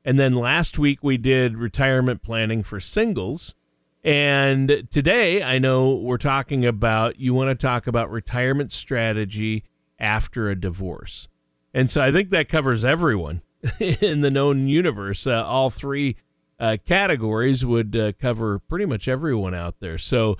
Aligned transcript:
And 0.05 0.19
then 0.19 0.33
last 0.35 0.79
week 0.79 1.03
we 1.03 1.17
did 1.17 1.57
retirement 1.57 2.21
planning 2.21 2.63
for 2.63 2.79
singles. 2.79 3.55
And 4.03 4.87
today 4.89 5.43
I 5.43 5.59
know 5.59 5.93
we're 5.93 6.17
talking 6.17 6.65
about, 6.65 7.19
you 7.19 7.33
want 7.33 7.49
to 7.49 7.55
talk 7.55 7.87
about 7.87 8.09
retirement 8.09 8.71
strategy 8.71 9.63
after 9.99 10.49
a 10.49 10.59
divorce. 10.59 11.27
And 11.73 11.89
so 11.89 12.01
I 12.01 12.11
think 12.11 12.29
that 12.31 12.49
covers 12.49 12.83
everyone. 12.83 13.41
in 13.79 14.21
the 14.21 14.31
known 14.31 14.67
universe. 14.67 15.27
Uh, 15.27 15.43
all 15.45 15.69
three 15.69 16.15
uh, 16.59 16.77
categories 16.85 17.65
would 17.65 17.95
uh, 17.95 18.11
cover 18.13 18.59
pretty 18.59 18.85
much 18.85 19.07
everyone 19.07 19.53
out 19.53 19.79
there. 19.79 19.97
So 19.97 20.37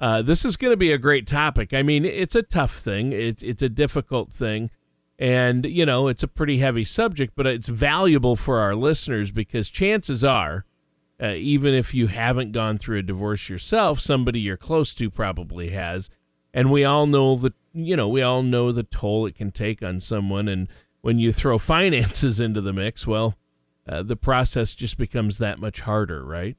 uh, 0.00 0.22
this 0.22 0.44
is 0.44 0.56
going 0.56 0.72
to 0.72 0.76
be 0.76 0.92
a 0.92 0.98
great 0.98 1.26
topic. 1.26 1.72
I 1.72 1.82
mean, 1.82 2.04
it's 2.04 2.34
a 2.34 2.42
tough 2.42 2.76
thing. 2.76 3.12
It's 3.12 3.42
it's 3.42 3.62
a 3.62 3.68
difficult 3.68 4.32
thing, 4.32 4.70
and 5.18 5.64
you 5.64 5.86
know 5.86 6.08
it's 6.08 6.22
a 6.22 6.28
pretty 6.28 6.58
heavy 6.58 6.84
subject, 6.84 7.34
but 7.36 7.46
it's 7.46 7.68
valuable 7.68 8.36
for 8.36 8.58
our 8.58 8.74
listeners 8.74 9.30
because 9.30 9.70
chances 9.70 10.24
are. 10.24 10.64
Uh, 11.22 11.28
even 11.28 11.72
if 11.72 11.94
you 11.94 12.08
haven't 12.08 12.50
gone 12.50 12.76
through 12.76 12.98
a 12.98 13.02
divorce 13.02 13.48
yourself, 13.48 14.00
somebody 14.00 14.40
you're 14.40 14.56
close 14.56 14.92
to 14.92 15.08
probably 15.08 15.70
has, 15.70 16.10
and 16.52 16.72
we 16.72 16.84
all 16.84 17.06
know 17.06 17.36
the 17.36 17.52
you 17.72 17.94
know 17.94 18.08
we 18.08 18.20
all 18.20 18.42
know 18.42 18.72
the 18.72 18.82
toll 18.82 19.24
it 19.26 19.36
can 19.36 19.52
take 19.52 19.80
on 19.80 20.00
someone, 20.00 20.48
and 20.48 20.68
when 21.04 21.18
you 21.18 21.32
throw 21.32 21.58
finances 21.74 22.40
into 22.40 22.62
the 22.62 22.72
mix, 22.72 23.06
well, 23.06 23.36
uh, 23.86 24.02
the 24.02 24.16
process 24.16 24.72
just 24.72 24.96
becomes 24.96 25.36
that 25.36 25.58
much 25.58 25.80
harder, 25.80 26.24
right? 26.24 26.56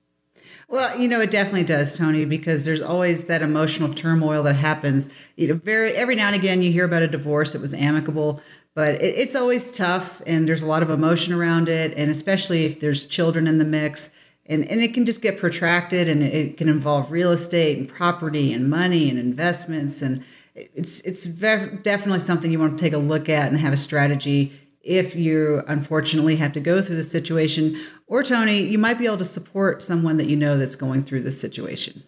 Well, 0.70 1.00
you 1.00 1.08
know, 1.08 1.20
it 1.20 1.32
definitely 1.32 1.64
does, 1.64 1.98
Tony, 1.98 2.26
because 2.26 2.64
there's 2.64 2.82
always 2.82 3.26
that 3.26 3.42
emotional 3.42 3.92
turmoil 3.92 4.44
that 4.44 4.54
happens. 4.54 5.10
You 5.36 5.48
know, 5.48 5.54
very 5.56 5.94
every 5.94 6.14
now 6.14 6.28
and 6.28 6.36
again 6.36 6.62
you 6.62 6.72
hear 6.72 6.86
about 6.86 7.02
a 7.02 7.08
divorce. 7.08 7.56
It 7.56 7.62
was 7.62 7.74
amicable, 7.74 8.40
but 8.76 9.02
it, 9.02 9.16
it's 9.16 9.36
always 9.36 9.72
tough, 9.72 10.22
and 10.28 10.48
there's 10.48 10.62
a 10.62 10.68
lot 10.68 10.84
of 10.84 10.92
emotion 10.92 11.34
around 11.34 11.68
it, 11.68 11.96
and 11.98 12.12
especially 12.12 12.66
if 12.66 12.80
there's 12.80 13.08
children 13.08 13.48
in 13.48 13.58
the 13.58 13.66
mix. 13.66 14.12
And, 14.46 14.70
and 14.70 14.80
it 14.80 14.94
can 14.94 15.08
just 15.08 15.24
get 15.24 15.40
protracted 15.40 16.08
and 16.08 16.22
it 16.22 16.56
can 16.56 16.70
involve 16.70 17.10
real 17.10 17.32
estate 17.32 17.80
and 17.80 17.90
property 17.90 18.54
and 18.54 18.70
money 18.70 19.10
and 19.10 19.18
investments 19.18 20.04
and 20.04 20.24
it's 20.56 21.02
it's 21.02 21.26
definitely 21.26 22.20
something 22.20 22.52
you 22.52 22.60
want 22.60 22.78
to 22.78 22.84
take 22.84 22.94
a 22.94 22.98
look 22.98 23.30
at 23.30 23.48
and 23.50 23.60
have 23.60 23.74
a 23.74 23.78
strategy. 23.78 24.54
If 24.82 25.16
you 25.16 25.64
unfortunately 25.68 26.36
have 26.36 26.54
to 26.54 26.60
go 26.60 26.82
through 26.82 26.96
the 26.98 27.04
situation 27.04 27.82
or 28.08 28.22
tony 28.22 28.60
you 28.60 28.78
might 28.78 29.00
be 29.00 29.08
able 29.08 29.18
to 29.18 29.26
support 29.26 29.84
someone 29.84 30.18
that 30.18 30.28
you 30.28 30.36
know 30.36 30.58
that's 30.58 30.76
going 30.76 31.04
through 31.04 31.22
this 31.22 31.40
situation. 31.42 32.04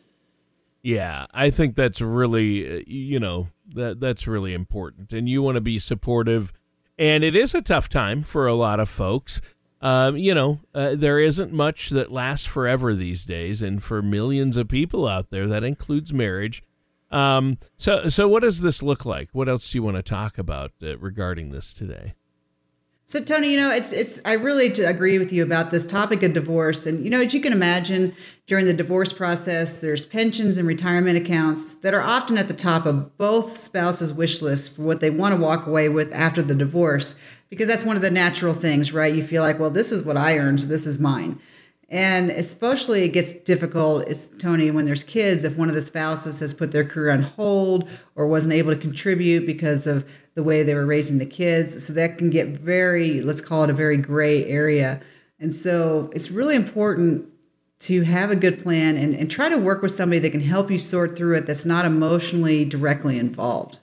Yeah 0.84 1.26
i 1.34 1.50
think 1.50 1.76
that's 1.76 2.02
really 2.02 2.80
uh, 2.80 2.84
you 2.86 3.20
know 3.20 3.50
that 3.74 4.00
that's 4.00 4.28
really 4.28 4.54
important 4.54 5.12
and 5.14 5.28
you 5.28 5.42
want 5.42 5.56
to 5.56 5.62
be 5.62 5.80
supportive. 5.80 6.54
And 7.00 7.24
it 7.24 7.36
is 7.36 7.54
a 7.54 7.62
tough 7.62 7.90
time 7.90 8.24
for 8.24 8.48
a 8.48 8.56
lot 8.56 8.80
of 8.80 8.90
folks. 8.90 9.40
Um, 9.82 10.18
you 10.18 10.34
know, 10.34 10.60
uh, 10.74 10.96
there 10.96 11.20
isn't 11.20 11.54
much 11.54 11.90
that 11.92 12.12
lasts 12.12 12.48
forever 12.48 12.96
these 12.96 13.24
days, 13.24 13.62
and 13.62 13.84
for 13.84 14.02
millions 14.02 14.58
of 14.58 14.68
people 14.68 15.08
out 15.08 15.30
there, 15.30 15.48
that 15.48 15.64
includes 15.64 16.12
marriage. 16.12 16.64
Um, 17.10 17.58
so, 17.78 18.10
so 18.10 18.28
what 18.28 18.44
does 18.44 18.62
this 18.62 18.84
look 18.84 19.06
like? 19.06 19.30
What 19.32 19.48
else 19.48 19.72
do 19.72 19.78
you 19.78 19.84
want 19.84 19.98
to 19.98 20.04
talk 20.04 20.38
about 20.38 20.72
uh, 20.84 20.98
regarding 20.98 21.52
this 21.52 21.74
today? 21.74 22.16
So, 23.10 23.24
Tony, 23.24 23.52
you 23.52 23.58
know, 23.58 23.72
it's 23.72 23.94
it's. 23.94 24.20
I 24.26 24.34
really 24.34 24.68
agree 24.84 25.18
with 25.18 25.32
you 25.32 25.42
about 25.42 25.72
this 25.72 25.86
topic 25.86 26.24
of 26.24 26.34
divorce, 26.34 26.86
and 26.86 27.06
you 27.06 27.10
know, 27.10 27.22
as 27.22 27.34
you 27.34 27.40
can 27.40 27.54
imagine, 27.54 28.14
during 28.48 28.66
the 28.66 28.74
divorce 28.74 29.14
process, 29.14 29.80
there's 29.80 30.06
pensions 30.06 30.58
and 30.58 30.68
retirement 30.68 31.18
accounts 31.18 31.74
that 31.76 31.94
are 31.94 32.02
often 32.02 32.38
at 32.38 32.50
the 32.50 32.54
top 32.54 32.86
of 32.86 33.18
both 33.18 33.56
spouses' 33.56 34.14
wish 34.14 34.42
lists 34.42 34.68
for 34.68 34.82
what 34.82 35.00
they 35.00 35.10
want 35.10 35.34
to 35.34 35.40
walk 35.40 35.66
away 35.66 35.88
with 35.88 36.14
after 36.14 36.44
the 36.44 36.54
divorce, 36.54 37.18
because 37.50 37.70
that's 37.70 37.86
one 37.86 37.96
of 37.96 38.02
the 38.02 38.12
natural 38.12 38.54
things, 38.54 38.92
right? 38.92 39.16
You 39.16 39.24
feel 39.24 39.42
like, 39.42 39.58
well, 39.58 39.72
this 39.72 39.94
is 39.94 40.04
what 40.04 40.18
I 40.18 40.38
earned, 40.38 40.60
so 40.60 40.68
this 40.68 40.86
is 40.86 41.00
mine. 41.00 41.40
And 41.90 42.30
especially 42.30 43.04
it 43.04 43.14
gets 43.14 43.32
difficult, 43.32 44.10
is 44.10 44.28
Tony, 44.40 44.70
when 44.72 44.84
there's 44.86 45.04
kids, 45.04 45.46
if 45.46 45.58
one 45.58 45.70
of 45.70 45.76
the 45.76 45.82
spouses 45.82 46.42
has 46.42 46.54
put 46.54 46.74
their 46.74 46.84
career 46.84 47.12
on 47.12 47.22
hold 47.22 47.90
or 48.16 48.28
wasn't 48.28 48.54
able 48.54 48.74
to 48.74 48.80
contribute 48.80 49.46
because 49.46 49.88
of 49.88 50.06
the 50.34 50.44
way 50.44 50.64
they 50.64 50.76
were 50.76 50.86
raising 50.86 51.18
the 51.18 51.26
kids. 51.26 51.82
So 51.86 51.94
that 51.94 52.18
can 52.18 52.30
get 52.30 52.48
very, 52.48 53.22
let's 53.22 53.40
call 53.40 53.64
it 53.64 53.70
a 53.70 53.74
very 53.74 53.96
gray 53.96 54.46
area. 54.46 55.00
And 55.40 55.56
so 55.56 56.12
it's 56.14 56.30
really 56.30 56.56
important 56.56 57.30
to 57.80 58.04
have 58.04 58.32
a 58.32 58.36
good 58.36 58.60
plan 58.62 58.98
and, 58.98 59.16
and 59.16 59.32
try 59.32 59.48
to 59.48 59.58
work 59.58 59.82
with 59.82 59.92
somebody 59.92 60.20
that 60.20 60.32
can 60.32 60.42
help 60.42 60.70
you 60.70 60.80
sort 60.80 61.16
through 61.16 61.36
it 61.36 61.46
that's 61.46 61.66
not 61.66 61.86
emotionally 61.86 62.66
directly 62.66 63.18
involved. 63.18 63.80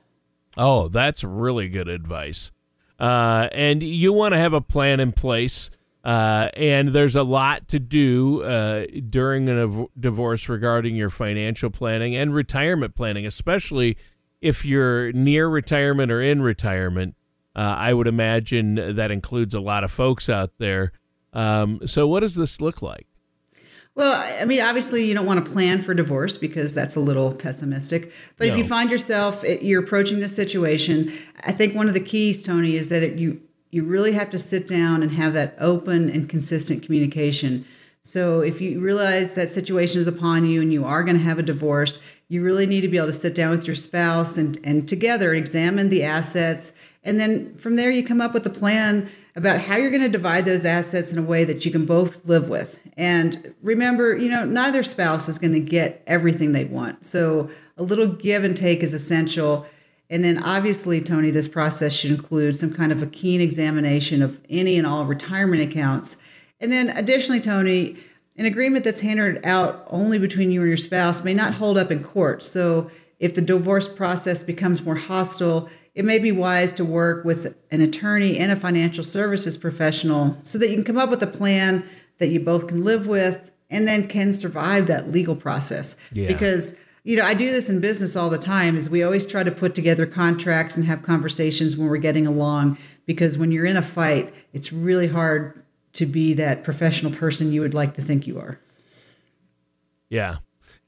Oh, 0.57 0.89
that's 0.89 1.25
really 1.25 1.69
good 1.69 1.89
advice. 1.89 2.51
Uh, 2.99 3.49
and 3.53 3.83
you 3.83 4.13
want 4.13 4.33
to 4.35 4.39
have 4.39 4.53
a 4.53 4.61
plan 4.61 5.01
in 5.01 5.13
place 5.13 5.71
uh, 6.05 6.51
and 6.55 6.89
there's 6.89 7.17
a 7.17 7.23
lot 7.23 7.67
to 7.69 7.81
do 7.81 8.43
uh, 8.43 8.85
during 9.09 9.49
a 9.49 9.65
av- 9.65 9.89
divorce 9.99 10.49
regarding 10.51 10.95
your 10.95 11.09
financial 11.09 11.71
planning 11.71 12.15
and 12.15 12.35
retirement 12.35 12.95
planning, 12.95 13.25
especially 13.25 13.97
if 14.43 14.67
you're 14.67 15.13
near 15.13 15.49
retirement 15.49 16.13
or 16.13 16.21
in 16.21 16.43
retirement. 16.43 17.17
Uh, 17.57 17.75
I 17.79 17.95
would 17.95 18.07
imagine 18.07 18.97
that 18.97 19.11
includes 19.11 19.55
a 19.55 19.61
lot 19.61 19.83
of 19.83 19.91
folks 19.91 20.29
out 20.29 20.51
there. 20.59 20.93
Um, 21.33 21.81
so, 21.87 22.07
what 22.07 22.21
does 22.21 22.35
this 22.35 22.61
look 22.61 22.83
like? 22.83 23.07
Well, 23.95 24.41
I 24.41 24.45
mean, 24.45 24.61
obviously, 24.61 25.05
you 25.05 25.15
don't 25.15 25.25
want 25.25 25.45
to 25.45 25.51
plan 25.51 25.81
for 25.81 25.95
divorce 25.95 26.37
because 26.37 26.75
that's 26.75 26.97
a 26.97 27.01
little 27.01 27.33
pessimistic. 27.33 28.13
But 28.37 28.49
no. 28.49 28.53
if 28.53 28.59
you 28.59 28.65
find 28.65 28.91
yourself 28.91 29.45
you're 29.63 29.83
approaching 29.83 30.19
this 30.21 30.35
situation, 30.35 31.13
I 31.45 31.53
think 31.53 31.75
one 31.75 31.87
of 31.89 31.95
the 31.95 32.01
keys, 32.01 32.43
Tony, 32.43 32.75
is 32.75 32.89
that 32.89 33.03
it, 33.05 33.19
you 33.19 33.41
you 33.75 33.83
really 33.83 34.13
have 34.13 34.31
to 34.31 34.39
sit 34.39 34.69
down 34.69 35.03
and 35.03 35.11
have 35.11 35.33
that 35.33 35.57
open 35.59 36.09
and 36.09 36.29
consistent 36.29 36.85
communication. 36.85 37.65
So 38.03 38.41
if 38.41 38.61
you 38.61 38.79
realize 38.79 39.35
that 39.35 39.49
situation 39.49 39.99
is 39.99 40.07
upon 40.07 40.47
you 40.47 40.63
and 40.63 40.73
you 40.73 40.85
are 40.85 41.03
going 41.03 41.17
to 41.17 41.25
have 41.25 41.41
a 41.41 41.43
divorce, 41.43 42.01
you 42.29 42.45
really 42.45 42.67
need 42.67 42.83
to 42.83 42.89
be 42.89 42.99
able 42.99 43.09
to 43.09 43.13
sit 43.13 43.35
down 43.35 43.51
with 43.51 43.67
your 43.67 43.75
spouse 43.75 44.37
and, 44.37 44.57
and 44.63 44.89
together 44.89 45.35
examine 45.35 45.89
the 45.89 46.05
assets. 46.05 46.73
And 47.03 47.19
then 47.19 47.57
from 47.57 47.75
there, 47.75 47.91
you 47.91 48.05
come 48.05 48.21
up 48.21 48.33
with 48.33 48.47
a 48.47 48.51
plan 48.51 49.11
about 49.35 49.63
how 49.63 49.75
you're 49.75 49.91
going 49.91 50.03
to 50.03 50.09
divide 50.09 50.47
those 50.47 50.65
assets 50.65 51.13
in 51.13 51.19
a 51.19 51.27
way 51.27 51.43
that 51.43 51.67
you 51.67 51.73
can 51.73 51.85
both 51.85 52.25
live 52.25 52.49
with. 52.49 52.79
And 52.97 53.57
remember, 53.61 54.17
you 54.17 54.29
know, 54.29 54.45
neither 54.45 54.85
spouse 54.85 55.29
is 55.29 55.41
going 55.41 55.55
to 55.55 55.59
get 55.59 56.01
everything 56.07 56.53
they 56.53 56.65
want. 56.65 57.05
So 57.05 57.51
a 57.77 57.83
little 57.83 58.07
give 58.07 58.45
and 58.45 58.57
take 58.57 58.85
is 58.85 58.95
essential. 58.95 59.67
And 60.11 60.23
then 60.23 60.43
obviously, 60.43 61.01
Tony, 61.01 61.31
this 61.31 61.49
process 61.49 61.93
should 61.95 62.11
include 62.11 62.57
some 62.57 62.73
kind 62.73 62.93
of 62.93 63.03
a 63.03 63.07
keen 63.07 63.41
examination 63.41 64.23
of 64.23 64.41
any 64.51 64.77
and 64.77 64.87
all 64.87 65.07
retirement 65.07 65.63
accounts. 65.63 66.23
And 66.61 66.71
then 66.71 66.91
additionally, 66.91 67.41
Tony, 67.41 67.97
an 68.37 68.47
agreement 68.47 68.85
that's 68.85 69.01
handed 69.01 69.45
out 69.45 69.85
only 69.89 70.19
between 70.19 70.51
you 70.51 70.61
and 70.61 70.69
your 70.69 70.77
spouse 70.77 71.25
may 71.25 71.35
not 71.35 71.55
hold 71.55 71.79
up 71.79 71.91
in 71.91 72.03
court. 72.03 72.43
So 72.43 72.91
if 73.19 73.35
the 73.35 73.43
divorce 73.43 73.93
process 73.93 74.43
becomes 74.43 74.85
more 74.85 74.97
hostile, 74.97 75.69
it 75.95 76.05
may 76.05 76.19
be 76.19 76.33
wise 76.33 76.73
to 76.73 76.85
work 76.85 77.25
with 77.25 77.57
an 77.71 77.81
attorney 77.81 78.39
and 78.39 78.51
a 78.51 78.57
financial 78.57 79.05
services 79.05 79.57
professional 79.57 80.37
so 80.43 80.59
that 80.59 80.69
you 80.69 80.75
can 80.75 80.85
come 80.85 80.99
up 80.99 81.11
with 81.11 81.23
a 81.23 81.29
plan 81.29 81.85
that 82.19 82.29
you 82.29 82.41
both 82.41 82.67
can 82.67 82.85
live 82.85 83.07
with 83.07 83.53
and 83.71 83.89
then 83.89 84.09
can 84.09 84.33
survive 84.33 84.87
that 84.89 85.11
legal 85.11 85.37
process. 85.37 85.97
Yeah. 86.13 86.29
Because 86.29 86.79
you 87.05 87.19
know, 87.19 87.25
I 87.25 87.35
do 87.35 87.51
this 87.51 87.69
in 87.69 87.83
business 87.83 88.17
all 88.17 88.31
the 88.31 88.39
time 88.39 88.77
is 88.77 88.89
we 88.89 89.03
always 89.03 89.27
try 89.27 89.43
to 89.43 89.53
put 89.53 89.75
together 89.75 90.07
contracts 90.07 90.79
and 90.79 90.87
have 90.87 91.03
conversations 91.03 91.77
when 91.77 91.89
we're 91.89 91.99
getting 91.99 92.27
along 92.27 92.79
because 93.05 93.37
when 93.37 93.53
you're 93.53 93.67
in 93.67 93.77
a 93.77 93.83
fight, 93.83 94.33
it's 94.55 94.73
really 94.73 95.09
hard 95.09 95.63
to 95.93 96.07
be 96.07 96.33
that 96.33 96.65
professional 96.65 97.13
person 97.13 97.53
you 97.53 97.61
would 97.61 97.75
like 97.75 97.93
to 97.95 98.03
think 98.03 98.27
you 98.27 98.39
are. 98.39 98.59
Yeah. 100.09 100.37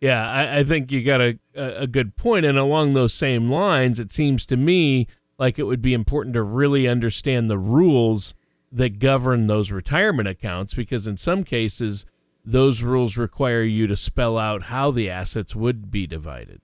Yeah, 0.00 0.30
I, 0.30 0.58
I 0.58 0.64
think 0.64 0.90
you 0.90 1.02
got 1.02 1.20
a, 1.20 1.38
a 1.54 1.86
good 1.86 2.16
point. 2.16 2.46
And 2.46 2.58
along 2.58 2.94
those 2.94 3.14
same 3.14 3.48
lines, 3.48 4.00
it 4.00 4.10
seems 4.10 4.46
to 4.46 4.56
me 4.56 5.06
like 5.38 5.58
it 5.58 5.64
would 5.64 5.82
be 5.82 5.94
important 5.94 6.34
to 6.34 6.42
really 6.42 6.88
understand 6.88 7.50
the 7.50 7.58
rules 7.58 8.34
that 8.72 8.98
govern 8.98 9.46
those 9.46 9.70
retirement 9.70 10.28
accounts 10.28 10.74
because 10.74 11.06
in 11.06 11.16
some 11.16 11.44
cases, 11.44 12.06
those 12.46 12.82
rules 12.84 13.16
require 13.16 13.62
you 13.62 13.88
to 13.88 13.96
spell 13.96 14.38
out 14.38 14.64
how 14.64 14.93
the 14.93 15.10
assets 15.10 15.56
would 15.56 15.90
be 15.90 16.06
divided. 16.06 16.60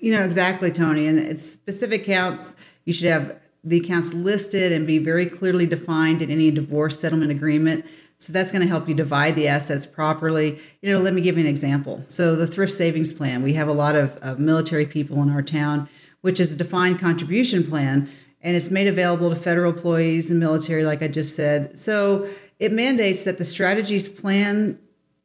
You 0.00 0.12
know, 0.16 0.24
exactly, 0.24 0.70
Tony. 0.70 1.06
And 1.06 1.18
it's 1.18 1.44
specific 1.44 2.02
accounts, 2.02 2.58
you 2.84 2.92
should 2.92 3.08
have 3.08 3.40
the 3.62 3.78
accounts 3.78 4.14
listed 4.14 4.72
and 4.72 4.86
be 4.86 4.98
very 4.98 5.26
clearly 5.26 5.66
defined 5.66 6.22
in 6.22 6.30
any 6.30 6.50
divorce 6.50 6.98
settlement 6.98 7.30
agreement. 7.30 7.84
So 8.18 8.32
that's 8.32 8.50
going 8.50 8.62
to 8.62 8.68
help 8.68 8.88
you 8.88 8.94
divide 8.94 9.36
the 9.36 9.46
assets 9.46 9.84
properly. 9.84 10.58
You 10.80 10.92
know, 10.92 11.00
let 11.00 11.12
me 11.12 11.20
give 11.20 11.36
you 11.36 11.44
an 11.44 11.50
example. 11.50 12.02
So 12.06 12.34
the 12.34 12.46
thrift 12.46 12.72
savings 12.72 13.12
plan, 13.12 13.42
we 13.42 13.52
have 13.52 13.68
a 13.68 13.72
lot 13.72 13.94
of 13.94 14.18
uh, 14.22 14.36
military 14.36 14.86
people 14.86 15.22
in 15.22 15.30
our 15.30 15.42
town, 15.42 15.88
which 16.22 16.40
is 16.40 16.54
a 16.54 16.56
defined 16.56 16.98
contribution 16.98 17.62
plan, 17.62 18.08
and 18.40 18.56
it's 18.56 18.70
made 18.70 18.86
available 18.86 19.28
to 19.28 19.36
federal 19.36 19.72
employees 19.72 20.30
and 20.30 20.40
military, 20.40 20.84
like 20.84 21.02
I 21.02 21.08
just 21.08 21.36
said. 21.36 21.78
So 21.78 22.28
it 22.58 22.72
mandates 22.72 23.24
that 23.24 23.38
the 23.38 23.44
strategies 23.44 24.08
plan 24.08 24.78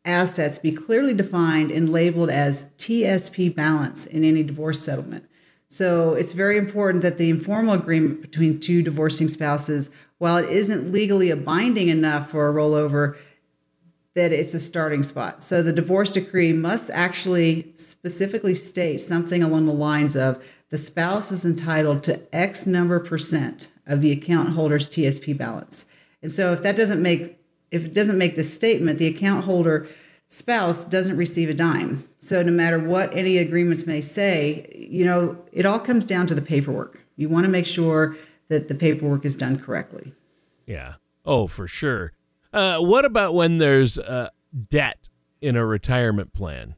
assets 0.04 0.58
be 0.58 0.72
clearly 0.72 1.14
defined 1.14 1.72
and 1.72 1.88
labeled 1.88 2.30
as 2.30 2.74
TSP 2.78 3.54
balance 3.56 4.06
in 4.06 4.24
any 4.24 4.44
divorce 4.44 4.80
settlement. 4.80 5.26
So 5.68 6.16
it's 6.16 6.34
very 6.34 6.58
important 6.58 7.02
that 7.04 7.18
the 7.18 7.30
informal 7.30 7.74
agreement 7.74 8.22
between 8.22 8.60
two 8.60 8.82
divorcing 8.82 9.28
spouses 9.28 9.92
while 10.18 10.38
it 10.38 10.50
isn't 10.50 10.92
legally 10.92 11.30
a 11.30 11.36
binding 11.36 11.88
enough 11.88 12.30
for 12.30 12.50
a 12.50 12.54
rollover, 12.54 13.18
that 14.14 14.34
it's 14.34 14.54
a 14.54 14.60
starting 14.60 15.04
spot. 15.04 15.42
So 15.42 15.64
the 15.64 15.72
divorce 15.72 16.12
decree 16.12 16.52
must 16.52 16.92
actually 16.92 17.72
specifically 17.76 18.54
state 18.54 19.00
something 19.00 19.42
along 19.42 19.66
the 19.66 19.74
lines 19.74 20.16
of 20.16 20.46
the 20.70 20.78
spouse 20.78 21.32
is 21.32 21.46
entitled 21.46 22.04
to 22.04 22.22
X 22.36 22.68
number 22.68 23.00
percent 23.00 23.70
of 23.86 24.02
the 24.02 24.12
account 24.12 24.50
holder's 24.50 24.88
TSP 24.88 25.38
balance. 25.38 25.88
And 26.22 26.32
so 26.32 26.52
if 26.52 26.62
that 26.64 26.76
doesn't 26.76 27.02
make 27.02 27.38
if 27.72 27.86
it 27.86 27.94
doesn't 27.94 28.18
make 28.18 28.36
this 28.36 28.54
statement, 28.54 29.00
the 29.00 29.08
account 29.08 29.46
holder 29.46 29.88
spouse 30.28 30.86
doesn't 30.86 31.18
receive 31.18 31.50
a 31.50 31.54
dime. 31.54 32.04
So 32.18 32.44
no 32.44 32.52
matter 32.52 32.80
what 32.80 33.14
any 33.14 33.38
agreements 33.38 33.88
may 33.88 34.02
say, 34.02 34.70
you 34.76 35.06
know, 35.06 35.44
it 35.52 35.66
all 35.66 35.80
comes 35.80 36.06
down 36.06 36.28
to 36.28 36.36
the 36.36 36.42
paperwork. 36.42 37.02
You 37.16 37.30
want 37.30 37.46
to 37.46 37.52
make 37.52 37.66
sure 37.66 38.16
that 38.50 38.68
the 38.68 38.76
paperwork 38.76 39.26
is 39.26 39.36
done 39.36 39.58
correctly. 39.58 40.14
Yeah. 40.66 40.96
Oh, 41.26 41.48
for 41.48 41.68
sure. 41.68 42.14
Uh, 42.54 42.80
what 42.80 43.06
about 43.06 43.34
when 43.34 43.58
there's 43.58 43.98
uh, 43.98 44.30
debt 44.70 45.10
in 45.42 45.56
a 45.56 45.66
retirement 45.66 46.34
plan 46.34 46.76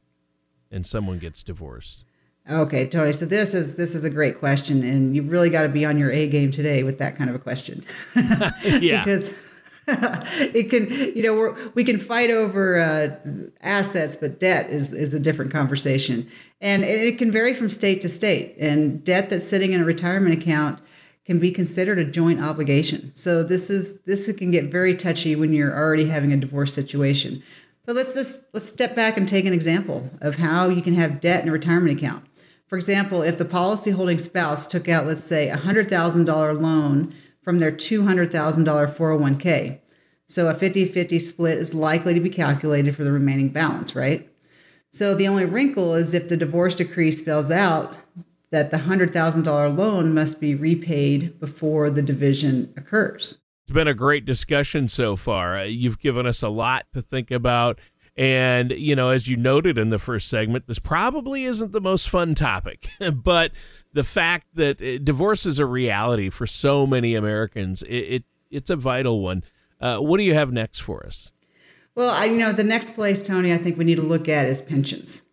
and 0.70 0.86
someone 0.86 1.18
gets 1.18 1.42
divorced? 1.42 2.04
Okay, 2.50 2.86
Tony. 2.86 3.12
So 3.14 3.24
this 3.24 3.54
is 3.54 3.76
this 3.76 3.94
is 3.94 4.04
a 4.04 4.10
great 4.10 4.38
question, 4.38 4.82
and 4.82 5.16
you've 5.16 5.30
really 5.30 5.48
got 5.48 5.62
to 5.62 5.68
be 5.68 5.86
on 5.86 5.96
your 5.96 6.10
A 6.10 6.28
game 6.28 6.50
today 6.50 6.82
with 6.82 6.98
that 6.98 7.16
kind 7.16 7.30
of 7.30 7.36
a 7.36 7.38
question. 7.38 7.82
yeah. 8.80 9.02
because 9.02 9.32
it 9.88 10.68
can, 10.68 10.90
you 11.16 11.22
know, 11.22 11.34
we're, 11.34 11.70
we 11.70 11.84
can 11.84 11.98
fight 11.98 12.30
over 12.30 12.78
uh, 12.78 13.16
assets, 13.62 14.16
but 14.16 14.38
debt 14.38 14.68
is 14.68 14.92
is 14.92 15.14
a 15.14 15.20
different 15.20 15.52
conversation, 15.52 16.28
and 16.60 16.84
it 16.84 17.16
can 17.16 17.32
vary 17.32 17.54
from 17.54 17.70
state 17.70 18.02
to 18.02 18.10
state. 18.10 18.54
And 18.58 19.02
debt 19.02 19.30
that's 19.30 19.48
sitting 19.48 19.72
in 19.72 19.80
a 19.80 19.84
retirement 19.84 20.40
account 20.40 20.80
can 21.24 21.38
be 21.38 21.50
considered 21.50 21.98
a 21.98 22.04
joint 22.04 22.42
obligation. 22.42 23.14
So 23.14 23.42
this 23.42 23.70
is 23.70 24.02
this 24.02 24.30
can 24.32 24.50
get 24.50 24.70
very 24.70 24.94
touchy 24.94 25.34
when 25.34 25.54
you're 25.54 25.74
already 25.74 26.06
having 26.06 26.30
a 26.30 26.36
divorce 26.36 26.74
situation. 26.74 27.42
But 27.86 27.96
let's 27.96 28.14
just 28.14 28.46
let's 28.52 28.68
step 28.68 28.94
back 28.94 29.16
and 29.16 29.26
take 29.26 29.46
an 29.46 29.52
example 29.52 30.10
of 30.20 30.36
how 30.36 30.68
you 30.68 30.82
can 30.82 30.94
have 30.94 31.20
debt 31.20 31.42
in 31.42 31.48
a 31.48 31.52
retirement 31.52 31.98
account. 31.98 32.24
For 32.66 32.76
example, 32.76 33.22
if 33.22 33.38
the 33.38 33.44
policy 33.44 33.90
holding 33.90 34.18
spouse 34.18 34.66
took 34.66 34.88
out, 34.88 35.06
let's 35.06 35.22
say, 35.22 35.48
a 35.48 35.56
$100,000 35.56 36.60
loan 36.60 37.14
from 37.42 37.58
their 37.58 37.70
$200,000 37.70 38.28
401k, 38.28 39.78
so 40.26 40.48
a 40.48 40.54
50 40.54 40.86
50 40.86 41.18
split 41.18 41.58
is 41.58 41.74
likely 41.74 42.14
to 42.14 42.20
be 42.20 42.30
calculated 42.30 42.96
for 42.96 43.04
the 43.04 43.12
remaining 43.12 43.50
balance, 43.50 43.94
right? 43.94 44.28
So 44.88 45.14
the 45.14 45.28
only 45.28 45.44
wrinkle 45.44 45.94
is 45.94 46.14
if 46.14 46.28
the 46.28 46.36
divorce 46.36 46.74
decree 46.74 47.10
spells 47.10 47.50
out 47.50 47.94
that 48.50 48.70
the 48.70 48.78
$100,000 48.78 49.76
loan 49.76 50.14
must 50.14 50.40
be 50.40 50.54
repaid 50.54 51.38
before 51.40 51.90
the 51.90 52.02
division 52.02 52.72
occurs. 52.76 53.38
It's 53.66 53.72
been 53.72 53.88
a 53.88 53.94
great 53.94 54.24
discussion 54.24 54.88
so 54.88 55.16
far. 55.16 55.58
Uh, 55.58 55.64
you've 55.64 55.98
given 55.98 56.26
us 56.26 56.42
a 56.42 56.48
lot 56.48 56.86
to 56.92 57.02
think 57.02 57.30
about. 57.30 57.80
And, 58.16 58.70
you 58.70 58.94
know, 58.94 59.10
as 59.10 59.28
you 59.28 59.36
noted 59.36 59.76
in 59.76 59.90
the 59.90 59.98
first 59.98 60.28
segment, 60.28 60.68
this 60.68 60.78
probably 60.78 61.44
isn't 61.44 61.72
the 61.72 61.80
most 61.80 62.08
fun 62.08 62.34
topic, 62.34 62.88
but 63.12 63.50
the 63.92 64.04
fact 64.04 64.46
that 64.54 64.80
uh, 64.80 64.98
divorce 64.98 65.46
is 65.46 65.58
a 65.58 65.66
reality 65.66 66.30
for 66.30 66.46
so 66.46 66.86
many 66.86 67.14
Americans, 67.14 67.82
it, 67.82 67.96
it 67.96 68.24
it's 68.50 68.70
a 68.70 68.76
vital 68.76 69.20
one. 69.20 69.42
Uh, 69.80 69.98
what 69.98 70.18
do 70.18 70.24
you 70.24 70.34
have 70.34 70.52
next 70.52 70.80
for 70.80 71.04
us? 71.04 71.32
Well, 71.96 72.10
I 72.10 72.26
you 72.26 72.38
know 72.38 72.52
the 72.52 72.64
next 72.64 72.90
place, 72.90 73.22
Tony, 73.22 73.52
I 73.52 73.56
think 73.56 73.76
we 73.76 73.84
need 73.84 73.96
to 73.96 74.02
look 74.02 74.28
at 74.28 74.46
is 74.46 74.62
pensions. 74.62 75.24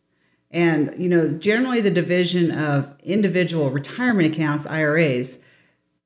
And, 0.53 0.93
you 0.97 1.07
know, 1.07 1.31
generally 1.31 1.81
the 1.81 1.91
division 1.91 2.51
of 2.51 2.93
individual 3.03 3.69
retirement 3.69 4.33
accounts, 4.33 4.67
IRAs, 4.67 5.43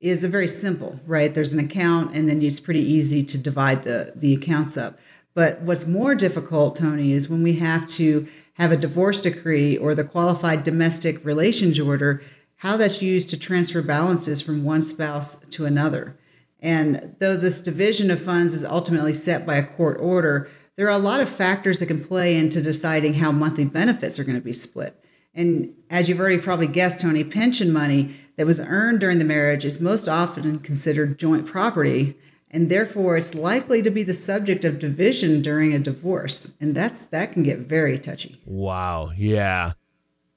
is 0.00 0.22
a 0.22 0.28
very 0.28 0.46
simple, 0.46 1.00
right? 1.06 1.34
There's 1.34 1.52
an 1.52 1.64
account 1.64 2.14
and 2.14 2.28
then 2.28 2.40
it's 2.42 2.60
pretty 2.60 2.80
easy 2.80 3.24
to 3.24 3.38
divide 3.38 3.82
the, 3.82 4.12
the 4.14 4.34
accounts 4.34 4.76
up. 4.76 4.98
But 5.36 5.60
what's 5.60 5.86
more 5.86 6.14
difficult, 6.14 6.76
Tony, 6.76 7.12
is 7.12 7.28
when 7.28 7.42
we 7.42 7.56
have 7.56 7.86
to 7.88 8.26
have 8.54 8.72
a 8.72 8.76
divorce 8.76 9.20
decree 9.20 9.76
or 9.76 9.94
the 9.94 10.02
qualified 10.02 10.62
domestic 10.62 11.22
relations 11.26 11.78
order, 11.78 12.22
how 12.60 12.78
that's 12.78 13.02
used 13.02 13.28
to 13.28 13.38
transfer 13.38 13.82
balances 13.82 14.40
from 14.40 14.64
one 14.64 14.82
spouse 14.82 15.38
to 15.40 15.66
another. 15.66 16.18
And 16.58 17.16
though 17.18 17.36
this 17.36 17.60
division 17.60 18.10
of 18.10 18.18
funds 18.18 18.54
is 18.54 18.64
ultimately 18.64 19.12
set 19.12 19.44
by 19.44 19.56
a 19.56 19.62
court 19.62 19.98
order, 20.00 20.48
there 20.76 20.86
are 20.86 20.98
a 20.98 20.98
lot 20.98 21.20
of 21.20 21.28
factors 21.28 21.80
that 21.80 21.86
can 21.86 22.02
play 22.02 22.34
into 22.34 22.62
deciding 22.62 23.14
how 23.14 23.30
monthly 23.30 23.66
benefits 23.66 24.18
are 24.18 24.24
going 24.24 24.38
to 24.38 24.44
be 24.44 24.54
split. 24.54 24.98
And 25.34 25.74
as 25.90 26.08
you've 26.08 26.18
already 26.18 26.38
probably 26.38 26.66
guessed, 26.66 27.00
Tony, 27.00 27.24
pension 27.24 27.70
money 27.70 28.16
that 28.36 28.46
was 28.46 28.58
earned 28.58 29.00
during 29.00 29.18
the 29.18 29.24
marriage 29.26 29.66
is 29.66 29.82
most 29.82 30.08
often 30.08 30.60
considered 30.60 31.18
joint 31.18 31.44
property, 31.44 32.16
and 32.56 32.70
therefore 32.70 33.18
it's 33.18 33.34
likely 33.34 33.82
to 33.82 33.90
be 33.90 34.02
the 34.02 34.14
subject 34.14 34.64
of 34.64 34.78
division 34.78 35.42
during 35.42 35.74
a 35.74 35.78
divorce. 35.78 36.56
And 36.58 36.74
that's 36.74 37.04
that 37.04 37.32
can 37.32 37.42
get 37.42 37.58
very 37.58 37.98
touchy. 37.98 38.40
Wow. 38.46 39.12
Yeah. 39.14 39.72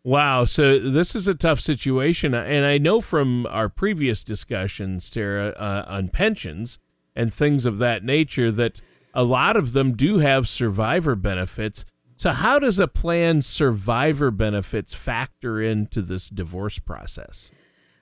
Wow. 0.04 0.44
So 0.44 0.80
this 0.80 1.16
is 1.16 1.30
a 1.30 1.34
tough 1.34 1.62
situation. 1.62 2.34
And 2.34 2.66
I 2.66 2.78
know 2.78 3.00
from 3.00 3.46
our 3.46 3.70
previous 3.70 4.26
discussions, 4.26 5.10
Tara, 5.10 5.52
uh, 5.52 5.86
on 5.88 6.10
pensions 6.10 6.78
and 7.16 7.34
things 7.34 7.66
of 7.66 7.78
that 7.78 8.04
nature 8.04 8.52
that 8.52 8.82
a 9.14 9.24
lot 9.24 9.56
of 9.56 9.72
them 9.72 9.94
do 9.94 10.18
have 10.18 10.50
survivor 10.50 11.16
benefits. 11.16 11.86
So, 12.18 12.32
how 12.32 12.60
does 12.60 12.80
a 12.80 12.88
plan's 12.90 13.48
survivor 13.48 14.30
benefits 14.30 14.94
factor 14.94 15.62
into 15.62 16.02
this 16.02 16.30
divorce 16.30 16.80
process? 16.80 17.50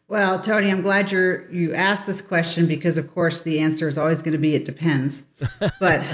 Well, 0.10 0.40
Tony, 0.40 0.72
I'm 0.72 0.82
glad 0.82 1.12
you're 1.12 1.52
you 1.52 1.74
asked 1.74 2.06
this 2.06 2.22
question 2.22 2.66
because, 2.66 2.98
of 2.98 3.14
course, 3.14 3.42
the 3.42 3.60
answer 3.60 3.90
is 3.90 3.98
always 3.98 4.22
going 4.22 4.32
to 4.32 4.38
be 4.38 4.56
it 4.56 4.64
depends. 4.64 5.24
but, 5.80 6.06